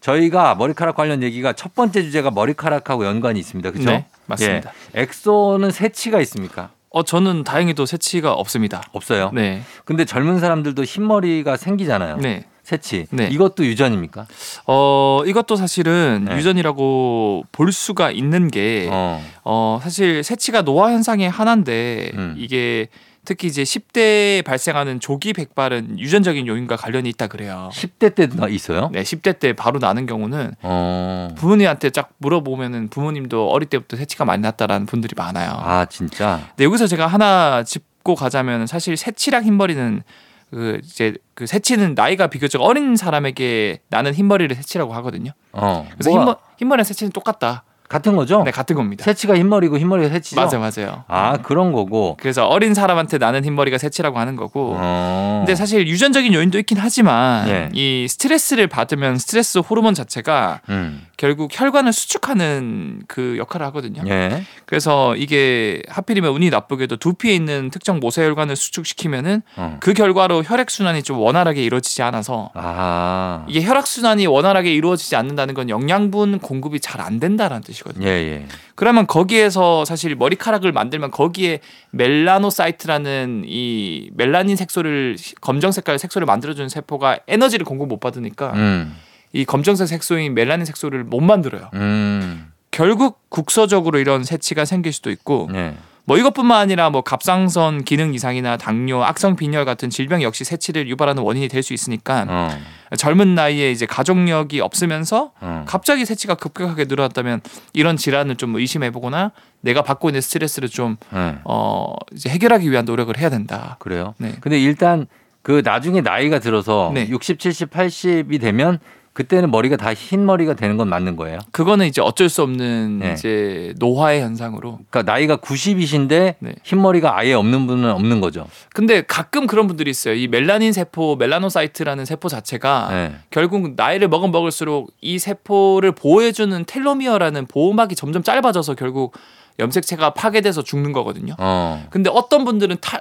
[0.00, 3.70] 저희가 머리카락 관련 얘기가 첫 번째 주제가 머리카락하고 연관이 있습니다.
[3.70, 3.90] 그렇죠?
[3.90, 4.72] 네, 맞습니다.
[4.96, 5.02] 예.
[5.02, 6.70] 엑소는 새치가 있습니까?
[6.90, 8.82] 어, 저는 다행히도 새치가 없습니다.
[8.92, 9.30] 없어요.
[9.34, 9.62] 네.
[9.84, 12.16] 근데 젊은 사람들도 흰머리가 생기잖아요.
[12.18, 12.44] 네.
[12.62, 13.06] 새치.
[13.10, 13.28] 네.
[13.30, 14.26] 이것도 유전입니까?
[14.66, 16.36] 어, 이것도 사실은 네.
[16.36, 19.80] 유전이라고 볼 수가 있는 게 어, 어.
[19.82, 22.34] 사실 새치가 노화 현상의 하나인데 음.
[22.36, 22.88] 이게
[23.24, 27.68] 특히 이제 10대에 발생하는 조기 백발은 유전적인 요인과 관련이 있다 그래요.
[27.72, 28.88] 10대 때도 나- 있어요?
[28.92, 31.28] 네, 10대 때 바로 나는 경우는 어.
[31.36, 35.50] 부모님한테 쫙 물어보면은 부모님도 어릴 때부터 새치가 많이 났다라는 분들이 많아요.
[35.52, 36.40] 아, 진짜?
[36.50, 40.02] 근데 여기서 제가 하나 짚고 가자면 사실 새치랑 흰머리는
[40.50, 45.32] 그 이제 그 새치는 나이가 비교적 어린 사람에게 나는 흰머리를 새치라고 하거든요.
[45.52, 45.86] 어.
[45.92, 47.64] 그래서 흰머, 흰머리랑 새치는 똑같다.
[47.88, 48.42] 같은 거죠?
[48.42, 49.02] 네, 같은 겁니다.
[49.04, 50.36] 새치가 흰머리고 흰머리가 새치죠?
[50.40, 51.04] 맞아요, 맞아요.
[51.08, 52.16] 아, 그런 거고.
[52.20, 54.74] 그래서 어린 사람한테 나는 흰머리가 새치라고 하는 거고.
[54.76, 55.44] 어.
[55.46, 57.68] 근데 사실 유전적인 요인도 있긴 하지만 네.
[57.72, 61.07] 이 스트레스를 받으면 스트레스 호르몬 자체가 음.
[61.18, 64.02] 결국 혈관을 수축하는 그 역할을 하거든요.
[64.06, 64.44] 예.
[64.66, 69.76] 그래서 이게 하필이면 운이 나쁘게도 두피에 있는 특정 모세혈관을 수축시키면은 어.
[69.80, 73.44] 그 결과로 혈액 순환이 좀 원활하게 이루어지지 않아서 아.
[73.48, 78.06] 이게 혈액 순환이 원활하게 이루어지지 않는다는 건 영양분 공급이 잘 안 된다라는 뜻이거든요.
[78.06, 78.46] 예, 예.
[78.74, 87.20] 그러면 거기에서 사실 머리카락을 만들면 거기에 melanocyte라는 이 멜라닌 색소를 검정 색깔 색소를 만들어주는 세포가
[87.26, 88.96] 에너지를 공급 못 받으니까 음.
[89.32, 91.70] 이 검정색 색소인 멜라닌 색소를 못 만들어요.
[91.74, 92.52] 음.
[92.70, 95.74] 결국 국소적으로 이런 새치가 생길 수도 있고 예.
[96.04, 101.22] 뭐 이것뿐만 아니라 뭐 갑상선 기능 이상이나 당뇨, 악성 빈혈 같은 질병 역시 새치를 유발하는
[101.22, 102.50] 원인이 될 수 있으니까 어.
[102.96, 105.64] 젊은 나이에 이제 가족력이 없으면서 어.
[105.66, 107.42] 갑자기 새치가 급격하게 늘어났다면
[107.74, 111.36] 이런 질환을 좀 의심해 보거나 내가 받고 있는 스트레스를 좀 예.
[111.44, 113.76] 어, 이제 해결하기 위한 노력을 해야 된다.
[113.80, 114.14] 그래요?
[114.16, 114.34] 네.
[114.40, 115.06] 근데 일단
[115.42, 117.06] 그 나중에 나이가 들어서 네.
[117.08, 118.78] 60, 70, 80이 되면
[119.18, 121.40] 그때는 머리가 다 흰 머리가 되는 건 맞는 거예요.
[121.50, 123.14] 그거는 이제 어쩔 수 없는 네.
[123.14, 124.78] 이제 노화의 현상으로.
[124.88, 126.54] 그러니까 나이가 90이신데 네.
[126.62, 128.46] 흰 머리가 아예 없는 분은 없는 거죠.
[128.72, 130.14] 근데 가끔 그런 분들이 있어요.
[130.14, 133.16] 이 멜라닌 세포, melanocyte라는 세포 자체가 네.
[133.30, 139.16] 결국 나이를 먹은 먹을수록 이 세포를 보호해주는 텔로미어라는 보호막이 점점 짧아져서 결국
[139.58, 141.34] 염색체가 파괴돼서 죽는 거거든요.
[141.38, 141.84] 어.
[141.90, 143.00] 근데 어떤 분들은 타,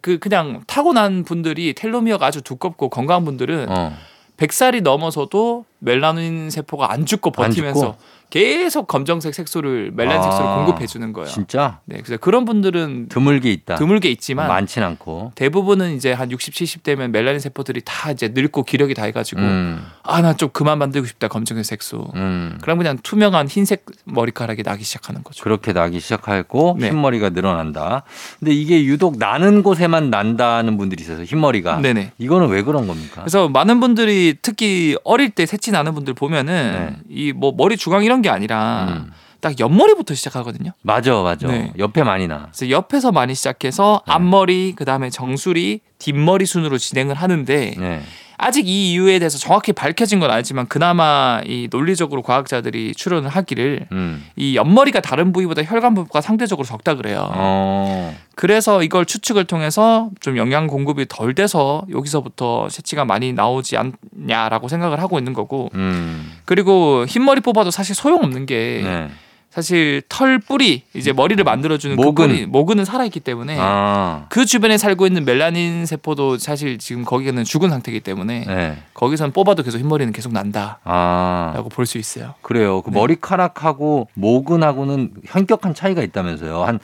[0.00, 3.92] 그 그냥 타고난 분들이 텔로미어가 아주 두껍고 건강한 분들은 어.
[4.40, 7.96] 100살이 넘어서도 멜라닌 세포가 안 죽고 안 버티면서 죽고?
[8.30, 11.28] 계속 검정색 색소를 멜라닌 아, 색소를 공급해 주는 거예요.
[11.28, 13.74] 진짜 네, 그래서 그런 분들은 드물게 있다.
[13.76, 15.32] 드물게 있지만 많진 않고.
[15.34, 19.40] 대부분은 이제 한 60, 70 되면 멜라닌 세포들이 다 이제 늙고 기력이 다 해 가지고
[19.40, 19.84] 음.
[20.02, 22.12] 아 나 좀 그만 만들고 싶다 검정색 색소.
[22.14, 22.58] 음.
[22.62, 25.42] 그럼 그냥 투명한 흰색 머리카락이 나기 시작하는 거죠.
[25.42, 26.88] 그렇게 나기 시작하고 네.
[26.88, 28.04] 흰머리가 늘어난다.
[28.38, 31.78] 근데 이게 유독 나는 곳에만 난다는 분들이 있어서 흰머리가.
[31.80, 32.12] 네네.
[32.18, 33.22] 이거는 왜 그런 겁니까?
[33.22, 37.32] 그래서 많은 분들이 특히 어릴 때 새치 나는 분들 보면은 네.
[37.32, 39.12] 이뭐 머리 주광 이런 게 아니라 음.
[39.40, 40.72] 딱 옆머리부터 시작하거든요.
[40.82, 41.48] 맞아, 맞아.
[41.48, 41.72] 네.
[41.78, 42.48] 옆에 많이 나.
[42.52, 44.12] 그래서 옆에서 많이 시작해서 네.
[44.12, 48.02] 앞머리 그 다음에 정수리 뒷머리 순으로 진행을 하는데 네.
[48.42, 54.24] 아직 이 이유에 대해서 정확히 밝혀진 건 아니지만 그나마 이 논리적으로 과학자들이 추론을 하기를 음.
[54.34, 57.30] 이 옆머리가 다른 부위보다 혈관 부가 상대적으로 적다 그래요.
[57.34, 58.16] 어.
[58.36, 65.00] 그래서 이걸 추측을 통해서 좀 영양 공급이 덜 돼서 여기서부터 새치가 많이 나오지 않냐라고 생각을
[65.00, 66.32] 하고 있는 거고 음.
[66.46, 69.10] 그리고 흰머리 뽑아도 사실 소용없는 게 네.
[69.50, 72.28] 사실 털 뿌리 이제 머리를 만들어주는 모근.
[72.28, 74.26] 그 뿌리 모근은 살아있기 때문에 아.
[74.28, 78.78] 그 주변에 살고 있는 멜라닌 세포도 사실 지금 거기는 죽은 상태이기 때문에 네.
[78.94, 81.64] 거기선 뽑아도 계속 흰머리는 계속 난다라고 아.
[81.72, 82.34] 볼수 있어요.
[82.42, 82.82] 그래요.
[82.82, 82.98] 그 네.
[82.98, 86.62] 머리카락하고 모근하고는 현격한 차이가 있다면서요.
[86.64, 86.78] 한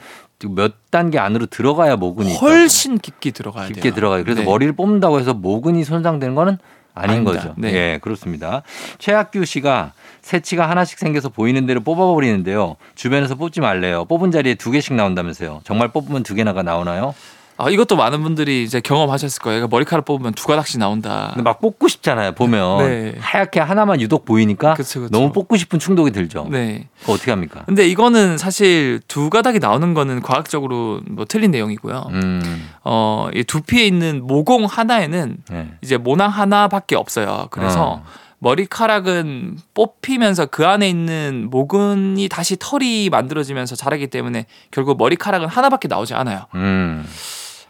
[0.45, 2.45] 몇 단계 안으로 들어가야 모근이 있다고.
[2.45, 3.93] 훨씬 깊게 들어가야 깊게 돼요.
[3.93, 4.23] 들어가요.
[4.23, 4.45] 그래서 네.
[4.45, 6.59] 머리를 뽑는다고 해서 모근이 손상되는 거는
[6.97, 7.39] 아닌 아닙니다.
[7.41, 7.53] 거죠.
[7.57, 7.73] 네.
[7.73, 8.63] 예, 그렇습니다.
[8.97, 12.75] 최학규 씨가 새치가 하나씩 생겨서 보이는 대로 뽑아버리는데요.
[12.95, 14.05] 주변에서 뽑지 말래요.
[14.05, 15.61] 뽑은 자리에 두 개씩 나온다면서요.
[15.63, 17.13] 정말 뽑으면 두 개나가 나오나요?
[17.57, 19.59] 아, 이것도 많은 분들이 이제 경험하셨을 거예요.
[19.61, 21.31] 그러니까 머리카락 뽑으면 두 가닥씩 나온다.
[21.33, 22.33] 근데 막 뽑고 싶잖아요.
[22.33, 23.15] 보면 네.
[23.19, 25.11] 하얗게 하나만 유독 보이니까 그쵸, 그쵸.
[25.11, 26.47] 너무 뽑고 싶은 충동이 들죠.
[26.51, 26.87] 네.
[27.07, 27.63] 어떻게 합니까?
[27.65, 32.09] 근데 이거는 사실 두 가닥이 나오는 거는 과학적으로 뭐 틀린 내용이고요.
[32.11, 35.71] 음, 어, 이 두피에 있는 모공 하나에는 네.
[35.81, 37.47] 이제 모낭 하나밖에 없어요.
[37.49, 38.03] 그래서 어.
[38.39, 46.13] 머리카락은 뽑히면서 그 안에 있는 모근이 다시 털이 만들어지면서 자라기 때문에 결국 머리카락은 하나밖에 나오지
[46.13, 46.45] 않아요.
[46.53, 47.05] 음,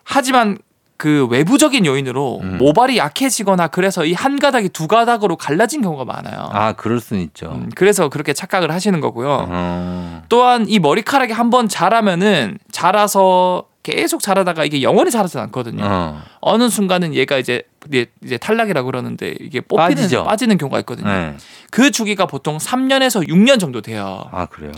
[0.10, 0.58] 하지만
[0.96, 2.58] 그 외부적인 요인으로 음.
[2.58, 6.50] 모발이 약해지거나 그래서 이 한 가닥이 두 가닥으로 갈라진 경우가 많아요.
[6.52, 7.52] 아 그럴 수는 있죠.
[7.52, 9.46] 음, 그래서 그렇게 착각을 하시는 거고요.
[9.50, 10.24] 어.
[10.30, 15.84] 또한 이 머리카락이 한번 자라면은 자라서 계속 자라다가 이게 영원히 자라지 않거든요.
[15.86, 16.22] 어.
[16.41, 20.24] 어느 순간은 얘가 이제 이제 이제 탈락이라 고 그러는데 이게 뽑히는 빠지죠.
[20.24, 21.08] 빠지는 경우가 있거든요.
[21.08, 21.38] 네.
[21.70, 24.24] 그 주기가 보통 3년에서 6년 정도 돼요.
[24.32, 24.72] 아 그래요.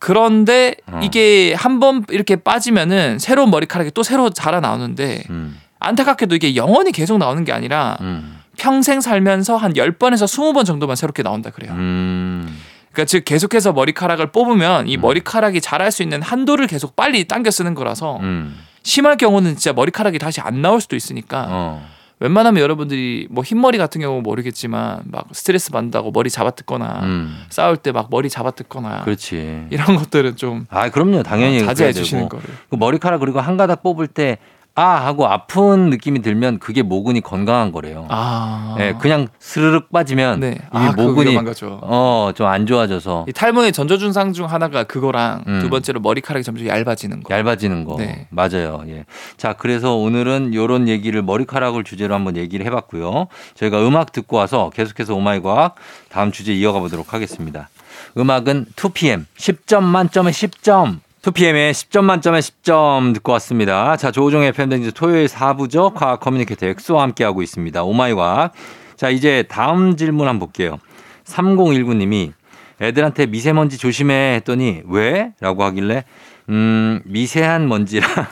[0.00, 0.98] 그런데 어.
[1.02, 6.90] 이게 한 번 이렇게 빠지면은 새로운 머리카락이 또 새로 자라 나오는데 음, 안타깝게도 이게 영원히
[6.90, 11.72] 계속 나오는 게 아니라 음, 평생 살면서 한 10번에서 20번 정도만 새롭게 나온다 그래요.
[11.72, 12.58] 음.
[12.92, 15.00] 그러니까 즉 계속해서 머리카락을 뽑으면 이 음.
[15.00, 18.58] 머리카락이 자랄 수 있는 한도를 계속 빨리 당겨 쓰는 거라서 음.
[18.82, 21.86] 심할 경우는 진짜 머리카락이 다시 안 나올 수도 있으니까 어.
[22.20, 27.44] 웬만하면 여러분들이 뭐 흰머리 같은 경우 모르겠지만 막 스트레스 받는다고 머리 잡아뜯거나 음.
[27.48, 29.66] 싸울 때 막 머리 잡아뜯거나 그렇지.
[29.70, 31.22] 이런 것들은 좀 아 그럼요.
[31.22, 31.92] 당연히 자제해.
[31.92, 32.44] 주시는 거를.
[32.68, 34.38] 그 머리카락 그리고 한 가닥 뽑을 때
[34.80, 38.06] 아 하고 아픈 느낌이 들면 그게 모근이 건강한 거래요.
[38.08, 38.76] 아.
[38.78, 40.56] 예, 그냥 스르륵 빠지면 네.
[40.74, 41.78] 이미 아, 그 모근이 위험한 거죠.
[41.82, 45.60] 어좀 안 좋아져서 이 탈모의 전조 증상 중 하나가 그거랑 음.
[45.60, 47.36] 두 번째로 머리카락이 점점 얇아지는 거.
[47.36, 48.26] 얇아지는 거 네.
[48.30, 48.82] 맞아요.
[48.88, 49.04] 예.
[49.36, 53.26] 자 그래서 오늘은 요런 얘기를 머리카락을 주제로 한번 얘기를 해 봤고요.
[53.56, 55.74] 저희가 음악 듣고 와서 계속해서 Oh my 과학
[56.08, 57.68] 다음 주제 이어가 보도록 하겠습니다.
[58.16, 61.00] 음악은 2PM 10점 만점에 10점.
[61.22, 63.96] 2PM의 10점 만점에 10점 듣고 왔습니다.
[63.98, 65.92] 자, 조우종의 FM 대행진 토요일 4부죠.
[65.92, 67.82] 과학 커뮤니케이터 엑소와 함께하고 있습니다.
[67.82, 68.52] Oh my 과학.
[68.96, 70.78] 자, 이제 다음 질문 한번 볼게요.
[71.24, 72.32] 3019님이
[72.80, 75.32] 애들한테 미세먼지 조심해 했더니 왜?
[75.40, 76.04] 라고 하길래
[76.48, 78.06] 음, 미세한 먼지라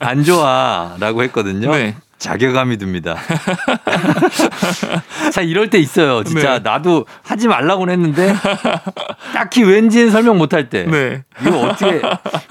[0.00, 1.70] 안 좋아 라고 했거든요.
[1.70, 1.94] 네.
[2.18, 3.16] 자괴감이 듭니다.
[5.32, 6.24] 자, 이럴 때 있어요.
[6.24, 6.70] 진짜 네.
[6.70, 8.34] 나도 하지 말라고는 했는데
[9.32, 10.84] 딱히 왠지는 설명 못할 때.
[10.84, 11.22] 네.
[11.46, 12.02] 이거 어떻게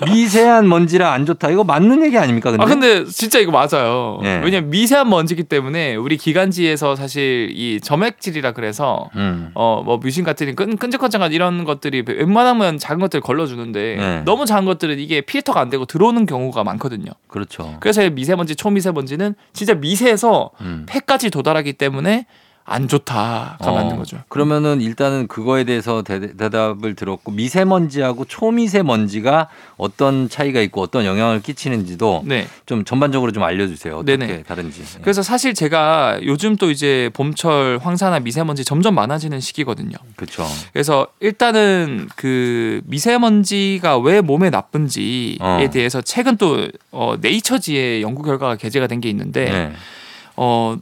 [0.06, 1.50] 미세한 먼지라 안 좋다.
[1.50, 2.52] 이거 맞는 얘기 아닙니까?
[2.52, 2.64] 근데.
[2.64, 4.20] 아 근데 진짜 이거 맞아요.
[4.24, 4.42] 네.
[4.44, 9.52] 왜냐면 미세한 먼지기 때문에 우리 기관지에서 사실 이 점액질이라 그래서 음.
[9.54, 14.22] 어뭐 뮤신 같은 끈, 끈적끈적한 이런 것들이 웬만하면 작은 것들 걸러주는데 네.
[14.24, 17.12] 너무 작은 것들은 이게 필터가 안 되고 들어오는 경우가 많거든요.
[17.28, 17.76] 그렇죠.
[17.82, 20.86] 그래서 미세먼지, 초미세먼지는 진짜 미세해서 음.
[20.88, 22.26] 폐까지 도달하기 때문에
[22.70, 24.18] 안 좋다가 어, 맞는 거죠.
[24.28, 32.24] 그러면은 일단은 그거에 대해서 대, 답을 들었고 미세먼지하고 초미세먼지가 어떤 차이가 있고 어떤 영향을 끼치는지도
[32.26, 32.46] 네.
[32.66, 33.96] 좀 전반적으로 좀 알려주세요.
[33.96, 34.44] 어떻게 네네.
[34.44, 34.82] 다른지.
[34.82, 35.00] 예.
[35.02, 39.96] 그래서 사실 제가 요즘 또 이제 봄철 황사나 미세먼지 점점 많아지는 시기거든요.
[40.18, 40.46] 그렇죠.
[40.74, 45.70] 그래서 일단은 그 미세먼지가 왜 몸에 나쁜지에 어.
[45.72, 49.72] 대해서 최근 또 어, 네이처지의 연구 결과가 게재가 된 게 있는데 네.
[50.36, 50.76] 어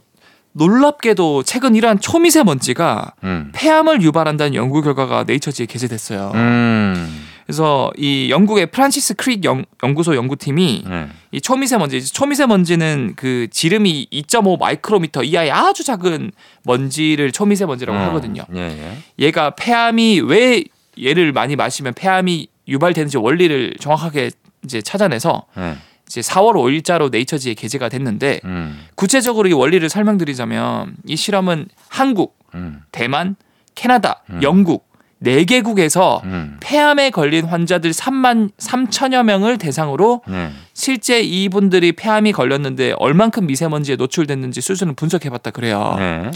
[0.56, 3.52] 놀랍게도 최근 이러한 초미세먼지가 음.
[3.54, 6.32] 폐암을 유발한다는 연구 결과가 네이처지에 게재됐어요.
[6.34, 7.26] 음.
[7.44, 11.08] 그래서 이 영국의 프란시스 크릭 연, 연구소 연구팀이 네.
[11.30, 16.32] 이 초미세먼지, 초미세먼지는 그 지름이 2.5 마이크로미터 이하의 아주 작은
[16.64, 18.02] 먼지를 초미세먼지라고 어.
[18.06, 18.42] 하거든요.
[18.56, 18.98] 예, 예.
[19.18, 20.64] 얘가 폐암이 왜
[21.00, 24.30] 얘를 많이 마시면 폐암이 유발되는지 원리를 정확하게
[24.64, 25.76] 이제 찾아내서 예.
[26.06, 28.86] 이제 4월 5일자로 네이처지에 게재가 됐는데 음.
[28.94, 32.82] 구체적으로 이 원리를 설명드리자면 이 실험은 한국, 음.
[32.92, 33.36] 대만,
[33.74, 34.40] 캐나다, 음.
[34.42, 34.86] 영국
[35.18, 36.58] 네 개국에서 음.
[36.60, 40.50] 폐암에 걸린 환자들 3만 3천여 명을 대상으로 네.
[40.74, 45.96] 실제 이분들이 폐암이 걸렸는데 얼만큼 미세먼지에 노출됐는지 수준을 분석해봤다 그래요.
[45.98, 46.30] 네.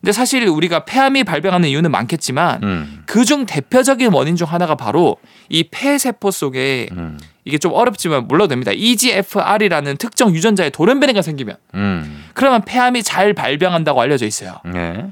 [0.00, 3.02] 근데 사실 우리가 폐암이 발병하는 이유는 많겠지만 음.
[3.06, 5.16] 그중 대표적인 원인 중 하나가 바로
[5.48, 7.18] 이 폐세포 속에 음.
[7.44, 8.72] 이게 좀 어렵지만 물러도 됩니다.
[8.72, 12.24] EGFR이라는 특정 유전자의 돌연변이가 생기면 음.
[12.32, 14.54] 그러면 폐암이 잘 발병한다고 알려져 있어요.
[14.64, 15.06] 네.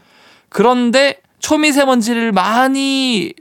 [0.48, 3.34] 그런데 초미세먼지를 많이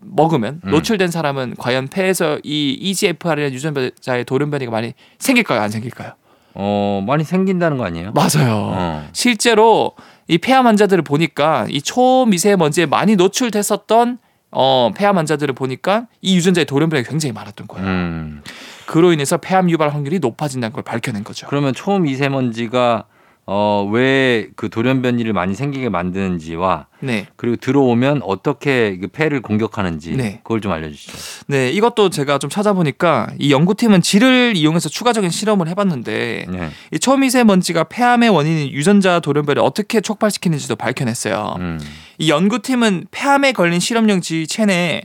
[0.00, 0.70] 먹으면 음.
[0.70, 5.60] 노출된 사람은 과연 폐에서 이 EGFR이라는 유전자의 돌연변이가 많이 생길까요?
[5.60, 6.12] 안 생길까요?
[6.54, 8.12] 어, 많이 생긴다는 거 아니에요?
[8.12, 8.70] 맞아요.
[8.74, 9.08] 어.
[9.12, 9.92] 실제로
[10.28, 14.18] 이 폐암 환자들을 보니까 이 초미세먼지에 많이 노출됐었던
[14.56, 17.86] 어, 폐암 환자들을 보니까 이 유전자의 돌연변이가 굉장히 많았던 거예요.
[17.86, 18.42] 음.
[18.86, 21.46] 그로 인해서 폐암 유발 확률이 높아진다는 걸 밝혀낸 거죠.
[21.48, 23.04] 그러면 초미세먼지가
[23.46, 27.26] 어, 왜 그 돌연변이를 많이 생기게 만드는지와 네.
[27.36, 30.40] 그리고 들어오면 어떻게 그 폐를 공격하는지 네.
[30.42, 31.12] 그걸 좀 알려주시죠.
[31.48, 36.70] 네, 이것도 제가 좀 찾아보니까 이 연구팀은 질을 이용해서 추가적인 실험을 해봤는데 네.
[36.92, 41.56] 이 초미세먼지가 폐암의 원인인 유전자 돌연변이를 어떻게 촉발시키는지도 밝혀냈어요.
[41.58, 41.80] 음.
[42.18, 45.02] 이 연구팀은 폐암에 걸린 실험용 지 체내에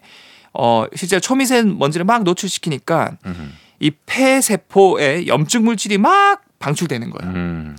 [0.53, 3.53] 어 실제 초미세먼지를 막 노출시키니까 음.
[3.79, 7.33] 이 폐세포에 염증 물질이 막 방출되는 거예요.
[7.33, 7.75] 음.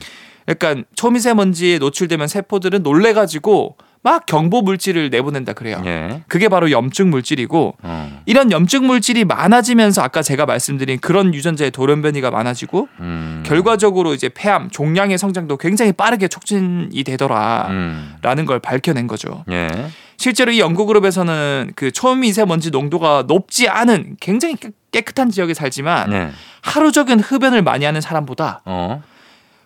[0.55, 5.83] 그러니까 초미세먼지에 노출되면 세포들은 놀래가지고 막 경보 물질을 내보낸다 그래요.
[5.85, 6.23] 예.
[6.27, 8.23] 그게 바로 염증 물질이고 어.
[8.25, 13.43] 이런 염증 물질이 많아지면서 아까 제가 말씀드린 그런 유전자의 돌연변이가 많아지고 음.
[13.45, 18.47] 결과적으로 이제 폐암, 종양의 성장도 굉장히 빠르게 촉진이 되더라라는 음.
[18.47, 19.45] 걸 밝혀낸 거죠.
[19.51, 19.69] 예.
[20.17, 26.31] 실제로 이 연구 그룹에서는 그 초미세먼지 농도가 높지 않은 굉장히 깨- 깨끗한 지역에 살지만 네.
[26.63, 29.03] 하루 종일 흡연을 많이 하는 사람보다 어.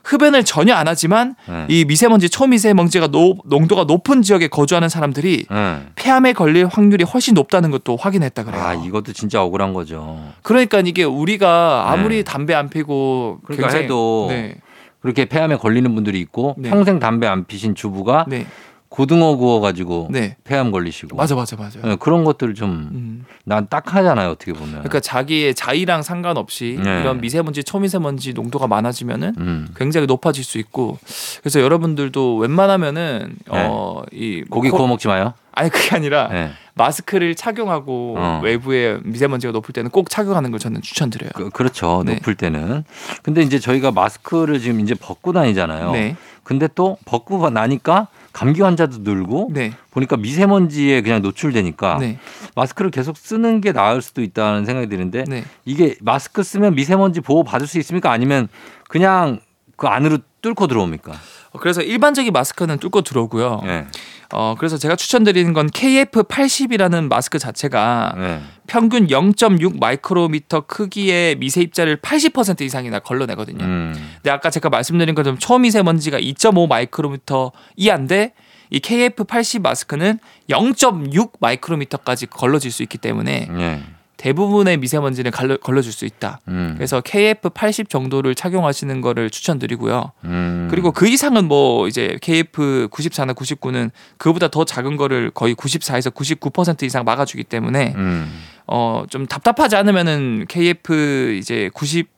[0.05, 1.67] 흡연을 전혀 안 하지만 네.
[1.69, 5.77] 이 미세먼지 초미세먼지가 노- 농도가 높은 지역에 거주하는 사람들이 네.
[5.97, 8.61] 폐암에 걸릴 확률이 훨씬 높다는 것도 확인했다 그래요.
[8.63, 10.21] 아 이것도 진짜 억울한 거죠.
[10.43, 12.23] 그러니까 이게 우리가 아무리 네.
[12.23, 14.57] 담배 안 피고 그러니까 굉장히- 해도 네,
[15.01, 16.69] 그렇게 폐암에 걸리는 분들이 있고 네.
[16.71, 18.47] 평생 담배 안 피신 주부가 네,
[18.95, 21.81] 고등어 구워가지고 네, 폐암 걸리시고 맞아, 맞아, 맞아.
[21.83, 23.67] 네, 그런 것들을 좀난 음.
[23.69, 24.71] 딱하잖아요 어떻게 보면.
[24.71, 27.01] 그러니까 자기의 자의랑 상관없이 네.
[27.01, 29.69] 이런 미세먼지, 초미세먼지 농도가 많아지면은 음.
[29.75, 30.97] 굉장히 높아질 수 있고
[31.41, 33.69] 그래서 여러분들도 웬만하면은 네.
[33.69, 35.35] 어이 고기 구워 먹지 마요.
[35.51, 36.53] 아니 그게 아니라 네.
[36.75, 38.41] 마스크를 착용하고 어.
[38.45, 41.31] 외부에 미세먼지가 높을 때는 꼭 착용하는 걸 저는 추천드려요.
[41.35, 42.05] 그, 그렇죠.
[42.07, 42.15] 네.
[42.15, 42.85] 높을 때는.
[43.25, 45.91] 근데 이제 저희가 마스크를 지금 이제 벗고 다니잖아요.
[45.91, 46.15] 네,
[46.45, 52.19] 근데 또 벗고 나니까 감기 환자도 늘고 네, 보니까 미세먼지에 그냥 노출되니까 네,
[52.57, 55.45] 마스크를 계속 쓰는 게 나을 수도 있다는 생각이 드는데 네.
[55.65, 58.11] 이게 마스크 쓰면 미세먼지 보호 받을 수 있습니까?
[58.11, 58.49] 아니면
[58.89, 59.39] 그냥
[59.77, 61.13] 그 안으로 뚫고 들어옵니까?
[61.13, 63.63] 어, 그래서 일반적인 마스크는 뚫고 들어오고요.
[63.65, 63.87] 네.
[64.33, 68.41] 어 그래서 제가 추천드리는 건 KF80이라는 마스크 자체가 네.
[68.67, 73.65] 평균 0.6 마이크로미터 크기의 미세 입자를 80% 이상이나 걸러내거든요.
[73.65, 74.13] 음.
[74.17, 78.33] 근데 아까 제가 말씀드린 것처럼 초미세먼지가 2.5 마이크로미터 이하인데
[78.71, 80.19] 이 KF80 마스크는
[80.51, 83.83] 0.6 마이크로미터까지 걸러질 수 있기 때문에 네.
[84.25, 86.41] 대부분의 미세먼지는 갈러, 걸러줄 수 있다.
[86.49, 86.73] 음.
[86.79, 90.13] 그래서 KF80 정도를 착용하시는 거를 추천드리고요.
[90.25, 90.69] 음.
[90.71, 96.85] 그리고 그 이상은 뭐 이제 KF 94나 99는 그보다 더 작은 거를 거의 94에서 99%
[96.85, 98.33] 이상 막아주기 때문에 음.
[98.65, 102.09] 어좀 답답하지 않으면은 KF 이제 90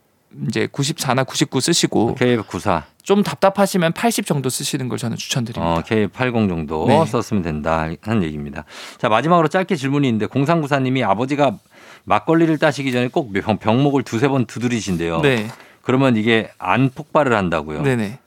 [0.46, 5.74] 이제 94나 99 쓰시고 KF94, 좀 답답하시면 80 정도 쓰시는 걸 저는 추천드립니다.
[5.74, 7.04] 어, KF80 정도 네.
[7.04, 8.64] 썼으면 된다 하는 얘기입니다.
[8.98, 11.58] 자 마지막으로 짧게 질문이 있는데 공상구사님이 아버지가
[12.06, 15.20] 막걸리를 따시기 전에 꼭 병, 병목을 두세 번 두드리신대요.
[15.20, 15.48] 네,
[15.82, 17.82] 그러면 이게 안 폭발을 한다고요?
[17.82, 18.18] 네네.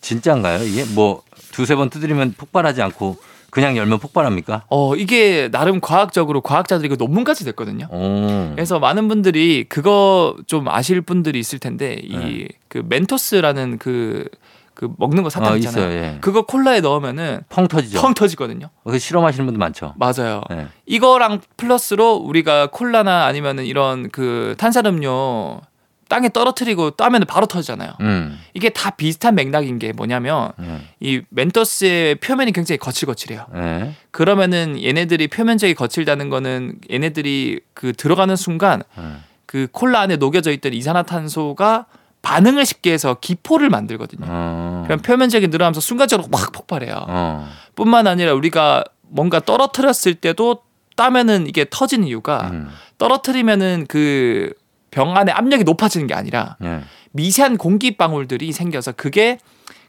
[0.00, 0.64] 진짜인가요?
[0.64, 1.22] 이게 뭐
[1.52, 3.18] 두세 번 두드리면 폭발하지 않고
[3.50, 4.64] 그냥 열면 폭발합니까?
[4.68, 7.86] 어 이게 나름 과학적으로 과학자들이 그 논문까지 됐거든요.
[7.90, 8.52] 오.
[8.54, 12.48] 그래서 많은 분들이 그거 좀 아실 분들이 있을 텐데 네.
[12.68, 14.28] 이그 멘토스라는 그
[14.80, 15.90] 그 먹는 거 사탕 아, 있잖아요.
[15.90, 16.02] 있어요.
[16.02, 16.18] 예.
[16.22, 18.00] 그거 콜라에 넣으면은 펑 터지죠.
[18.00, 18.70] 펑 터지거든요.
[18.82, 19.92] 그 실험하시는 분들 많죠.
[19.98, 20.40] 맞아요.
[20.48, 20.68] 네.
[20.86, 25.60] 이거랑 플러스로 우리가 콜라나 아니면은 이런 그 탄산음료
[26.08, 27.92] 땅에 떨어뜨리고 따면 바로 터지잖아요.
[28.00, 28.40] 음.
[28.54, 30.80] 이게 다 비슷한 맥락인 게 뭐냐면 네.
[30.98, 33.48] 이 멘토스의 표면이 굉장히 거칠거칠해요.
[33.52, 33.94] 네.
[34.10, 39.02] 그러면은 얘네들이 표면적이 거칠다는 거는 얘네들이 그 들어가는 순간 네.
[39.44, 41.84] 그 콜라 안에 녹여져 있던 이산화탄소가
[42.22, 44.26] 반응을 쉽게 해서 기포를 만들거든요.
[44.28, 44.84] 어.
[44.86, 47.06] 그럼 표면적이 늘어나면서 순간적으로 확 폭발해요.
[47.08, 47.48] 어.
[47.76, 50.62] 뿐만 아니라 우리가 뭔가 떨어뜨렸을 때도
[50.96, 52.68] 따면은 이게 터지는 이유가 음.
[52.98, 54.52] 떨어뜨리면은 그
[54.90, 56.82] 병 안에 압력이 높아지는 게 아니라 네.
[57.12, 59.38] 미세한 공기 방울들이 생겨서 그게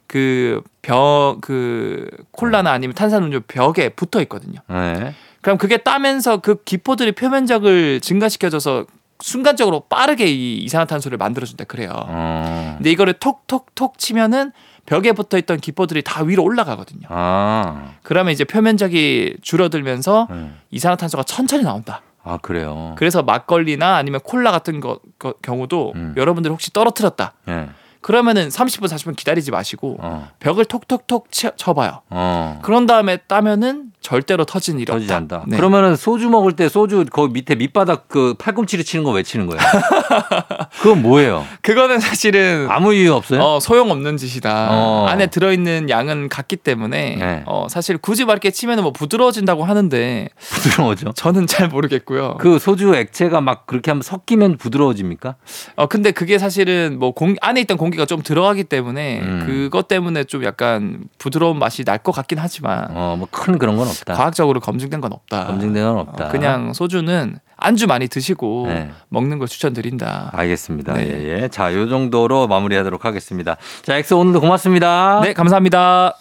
[0.06, 4.60] 그벽그 콜라나 아니면 탄산음료 벽에 붙어 있거든요.
[4.68, 5.14] 네.
[5.40, 8.86] 그럼 그게 따면서 그 기포들이 표면적을 증가시켜줘서
[9.22, 11.90] 순간적으로 빠르게 이 이산화탄소를 만들어준다 그래요.
[11.94, 12.74] 어.
[12.76, 14.52] 근데 이거를 톡톡톡 치면은
[14.84, 17.06] 벽에 붙어 있던 기포들이 다 위로 올라가거든요.
[17.08, 17.92] 아.
[18.02, 20.50] 그러면 이제 표면적이 줄어들면서 네.
[20.72, 22.02] 이산화탄소가 천천히 나온다.
[22.24, 22.94] 아 그래요.
[22.98, 26.14] 그래서 막걸리나 아니면 콜라 같은 거, 거- 경우도 음.
[26.16, 27.32] 여러분들 혹시 떨어뜨렸다.
[27.46, 27.68] 네.
[28.00, 30.28] 그러면은 30분 40분 기다리지 마시고 어.
[30.40, 32.00] 벽을 톡톡톡 치- 쳐봐요.
[32.10, 32.58] 어.
[32.62, 35.36] 그런 다음에 따면은 절대로 터진 일이 터지지 없다.
[35.36, 35.44] 않다.
[35.48, 35.56] 네.
[35.56, 39.60] 그러면은 소주 먹을 때 소주 그 밑에 밑바닥 그 팔꿈치를 치는 거 왜 치는 거예요?
[40.82, 41.44] 그건 뭐예요?
[41.62, 43.40] 그거는 사실은 아무 이유 없어요?
[43.42, 44.68] 어, 소용 없는 짓이다.
[44.70, 45.06] 어.
[45.08, 47.42] 안에 들어 있는 양은 같기 때문에 네.
[47.46, 51.12] 어, 사실 굳이 막 이렇게 치면은 뭐 부드러워진다고 하는데 부드러워져.
[51.12, 52.36] 저는 잘 모르겠고요.
[52.38, 55.36] 그 소주 액체가 막 그렇게 하면 섞이면 부드러워집니까?
[55.76, 59.42] 어 근데 그게 사실은 뭐 공, 안에 있던 공기가 좀 들어가기 때문에 음.
[59.46, 63.86] 그것 때문에 좀 약간 부드러운 맛이 날 것 같긴 하지만 어, 뭐 큰 그런 건
[64.00, 64.14] 없다.
[64.14, 65.46] 과학적으로 검증된 건 없다.
[65.46, 66.26] 검증된 건 없다.
[66.26, 68.90] 어, 그냥 소주는 안주 많이 드시고 네.
[69.08, 70.30] 먹는 걸 추천드린다.
[70.32, 70.94] 알겠습니다.
[70.94, 71.08] 네.
[71.08, 71.48] 예, 예.
[71.48, 73.56] 자, 요 정도로 마무리하도록 하겠습니다.
[73.82, 75.20] 자, 엑소 오늘도 고맙습니다.
[75.22, 76.16] 네, 감사합니다.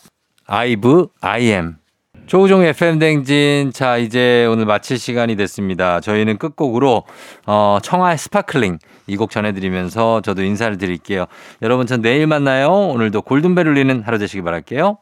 [0.45, 1.77] 아이브 I AM
[2.27, 5.99] 조우종 FM 대행진 자 이제 오늘 마칠 시간이 됐습니다.
[6.01, 7.03] 저희는 끝곡으로
[7.45, 11.25] 어, 청하의 Sparkling 이 곡 전해드리면서 저도 인사를 드릴게요.
[11.61, 12.69] 여러분 전 내일 만나요.
[12.71, 14.97] 오늘도 골든벨 울리는 하루 되시기 바랄게요.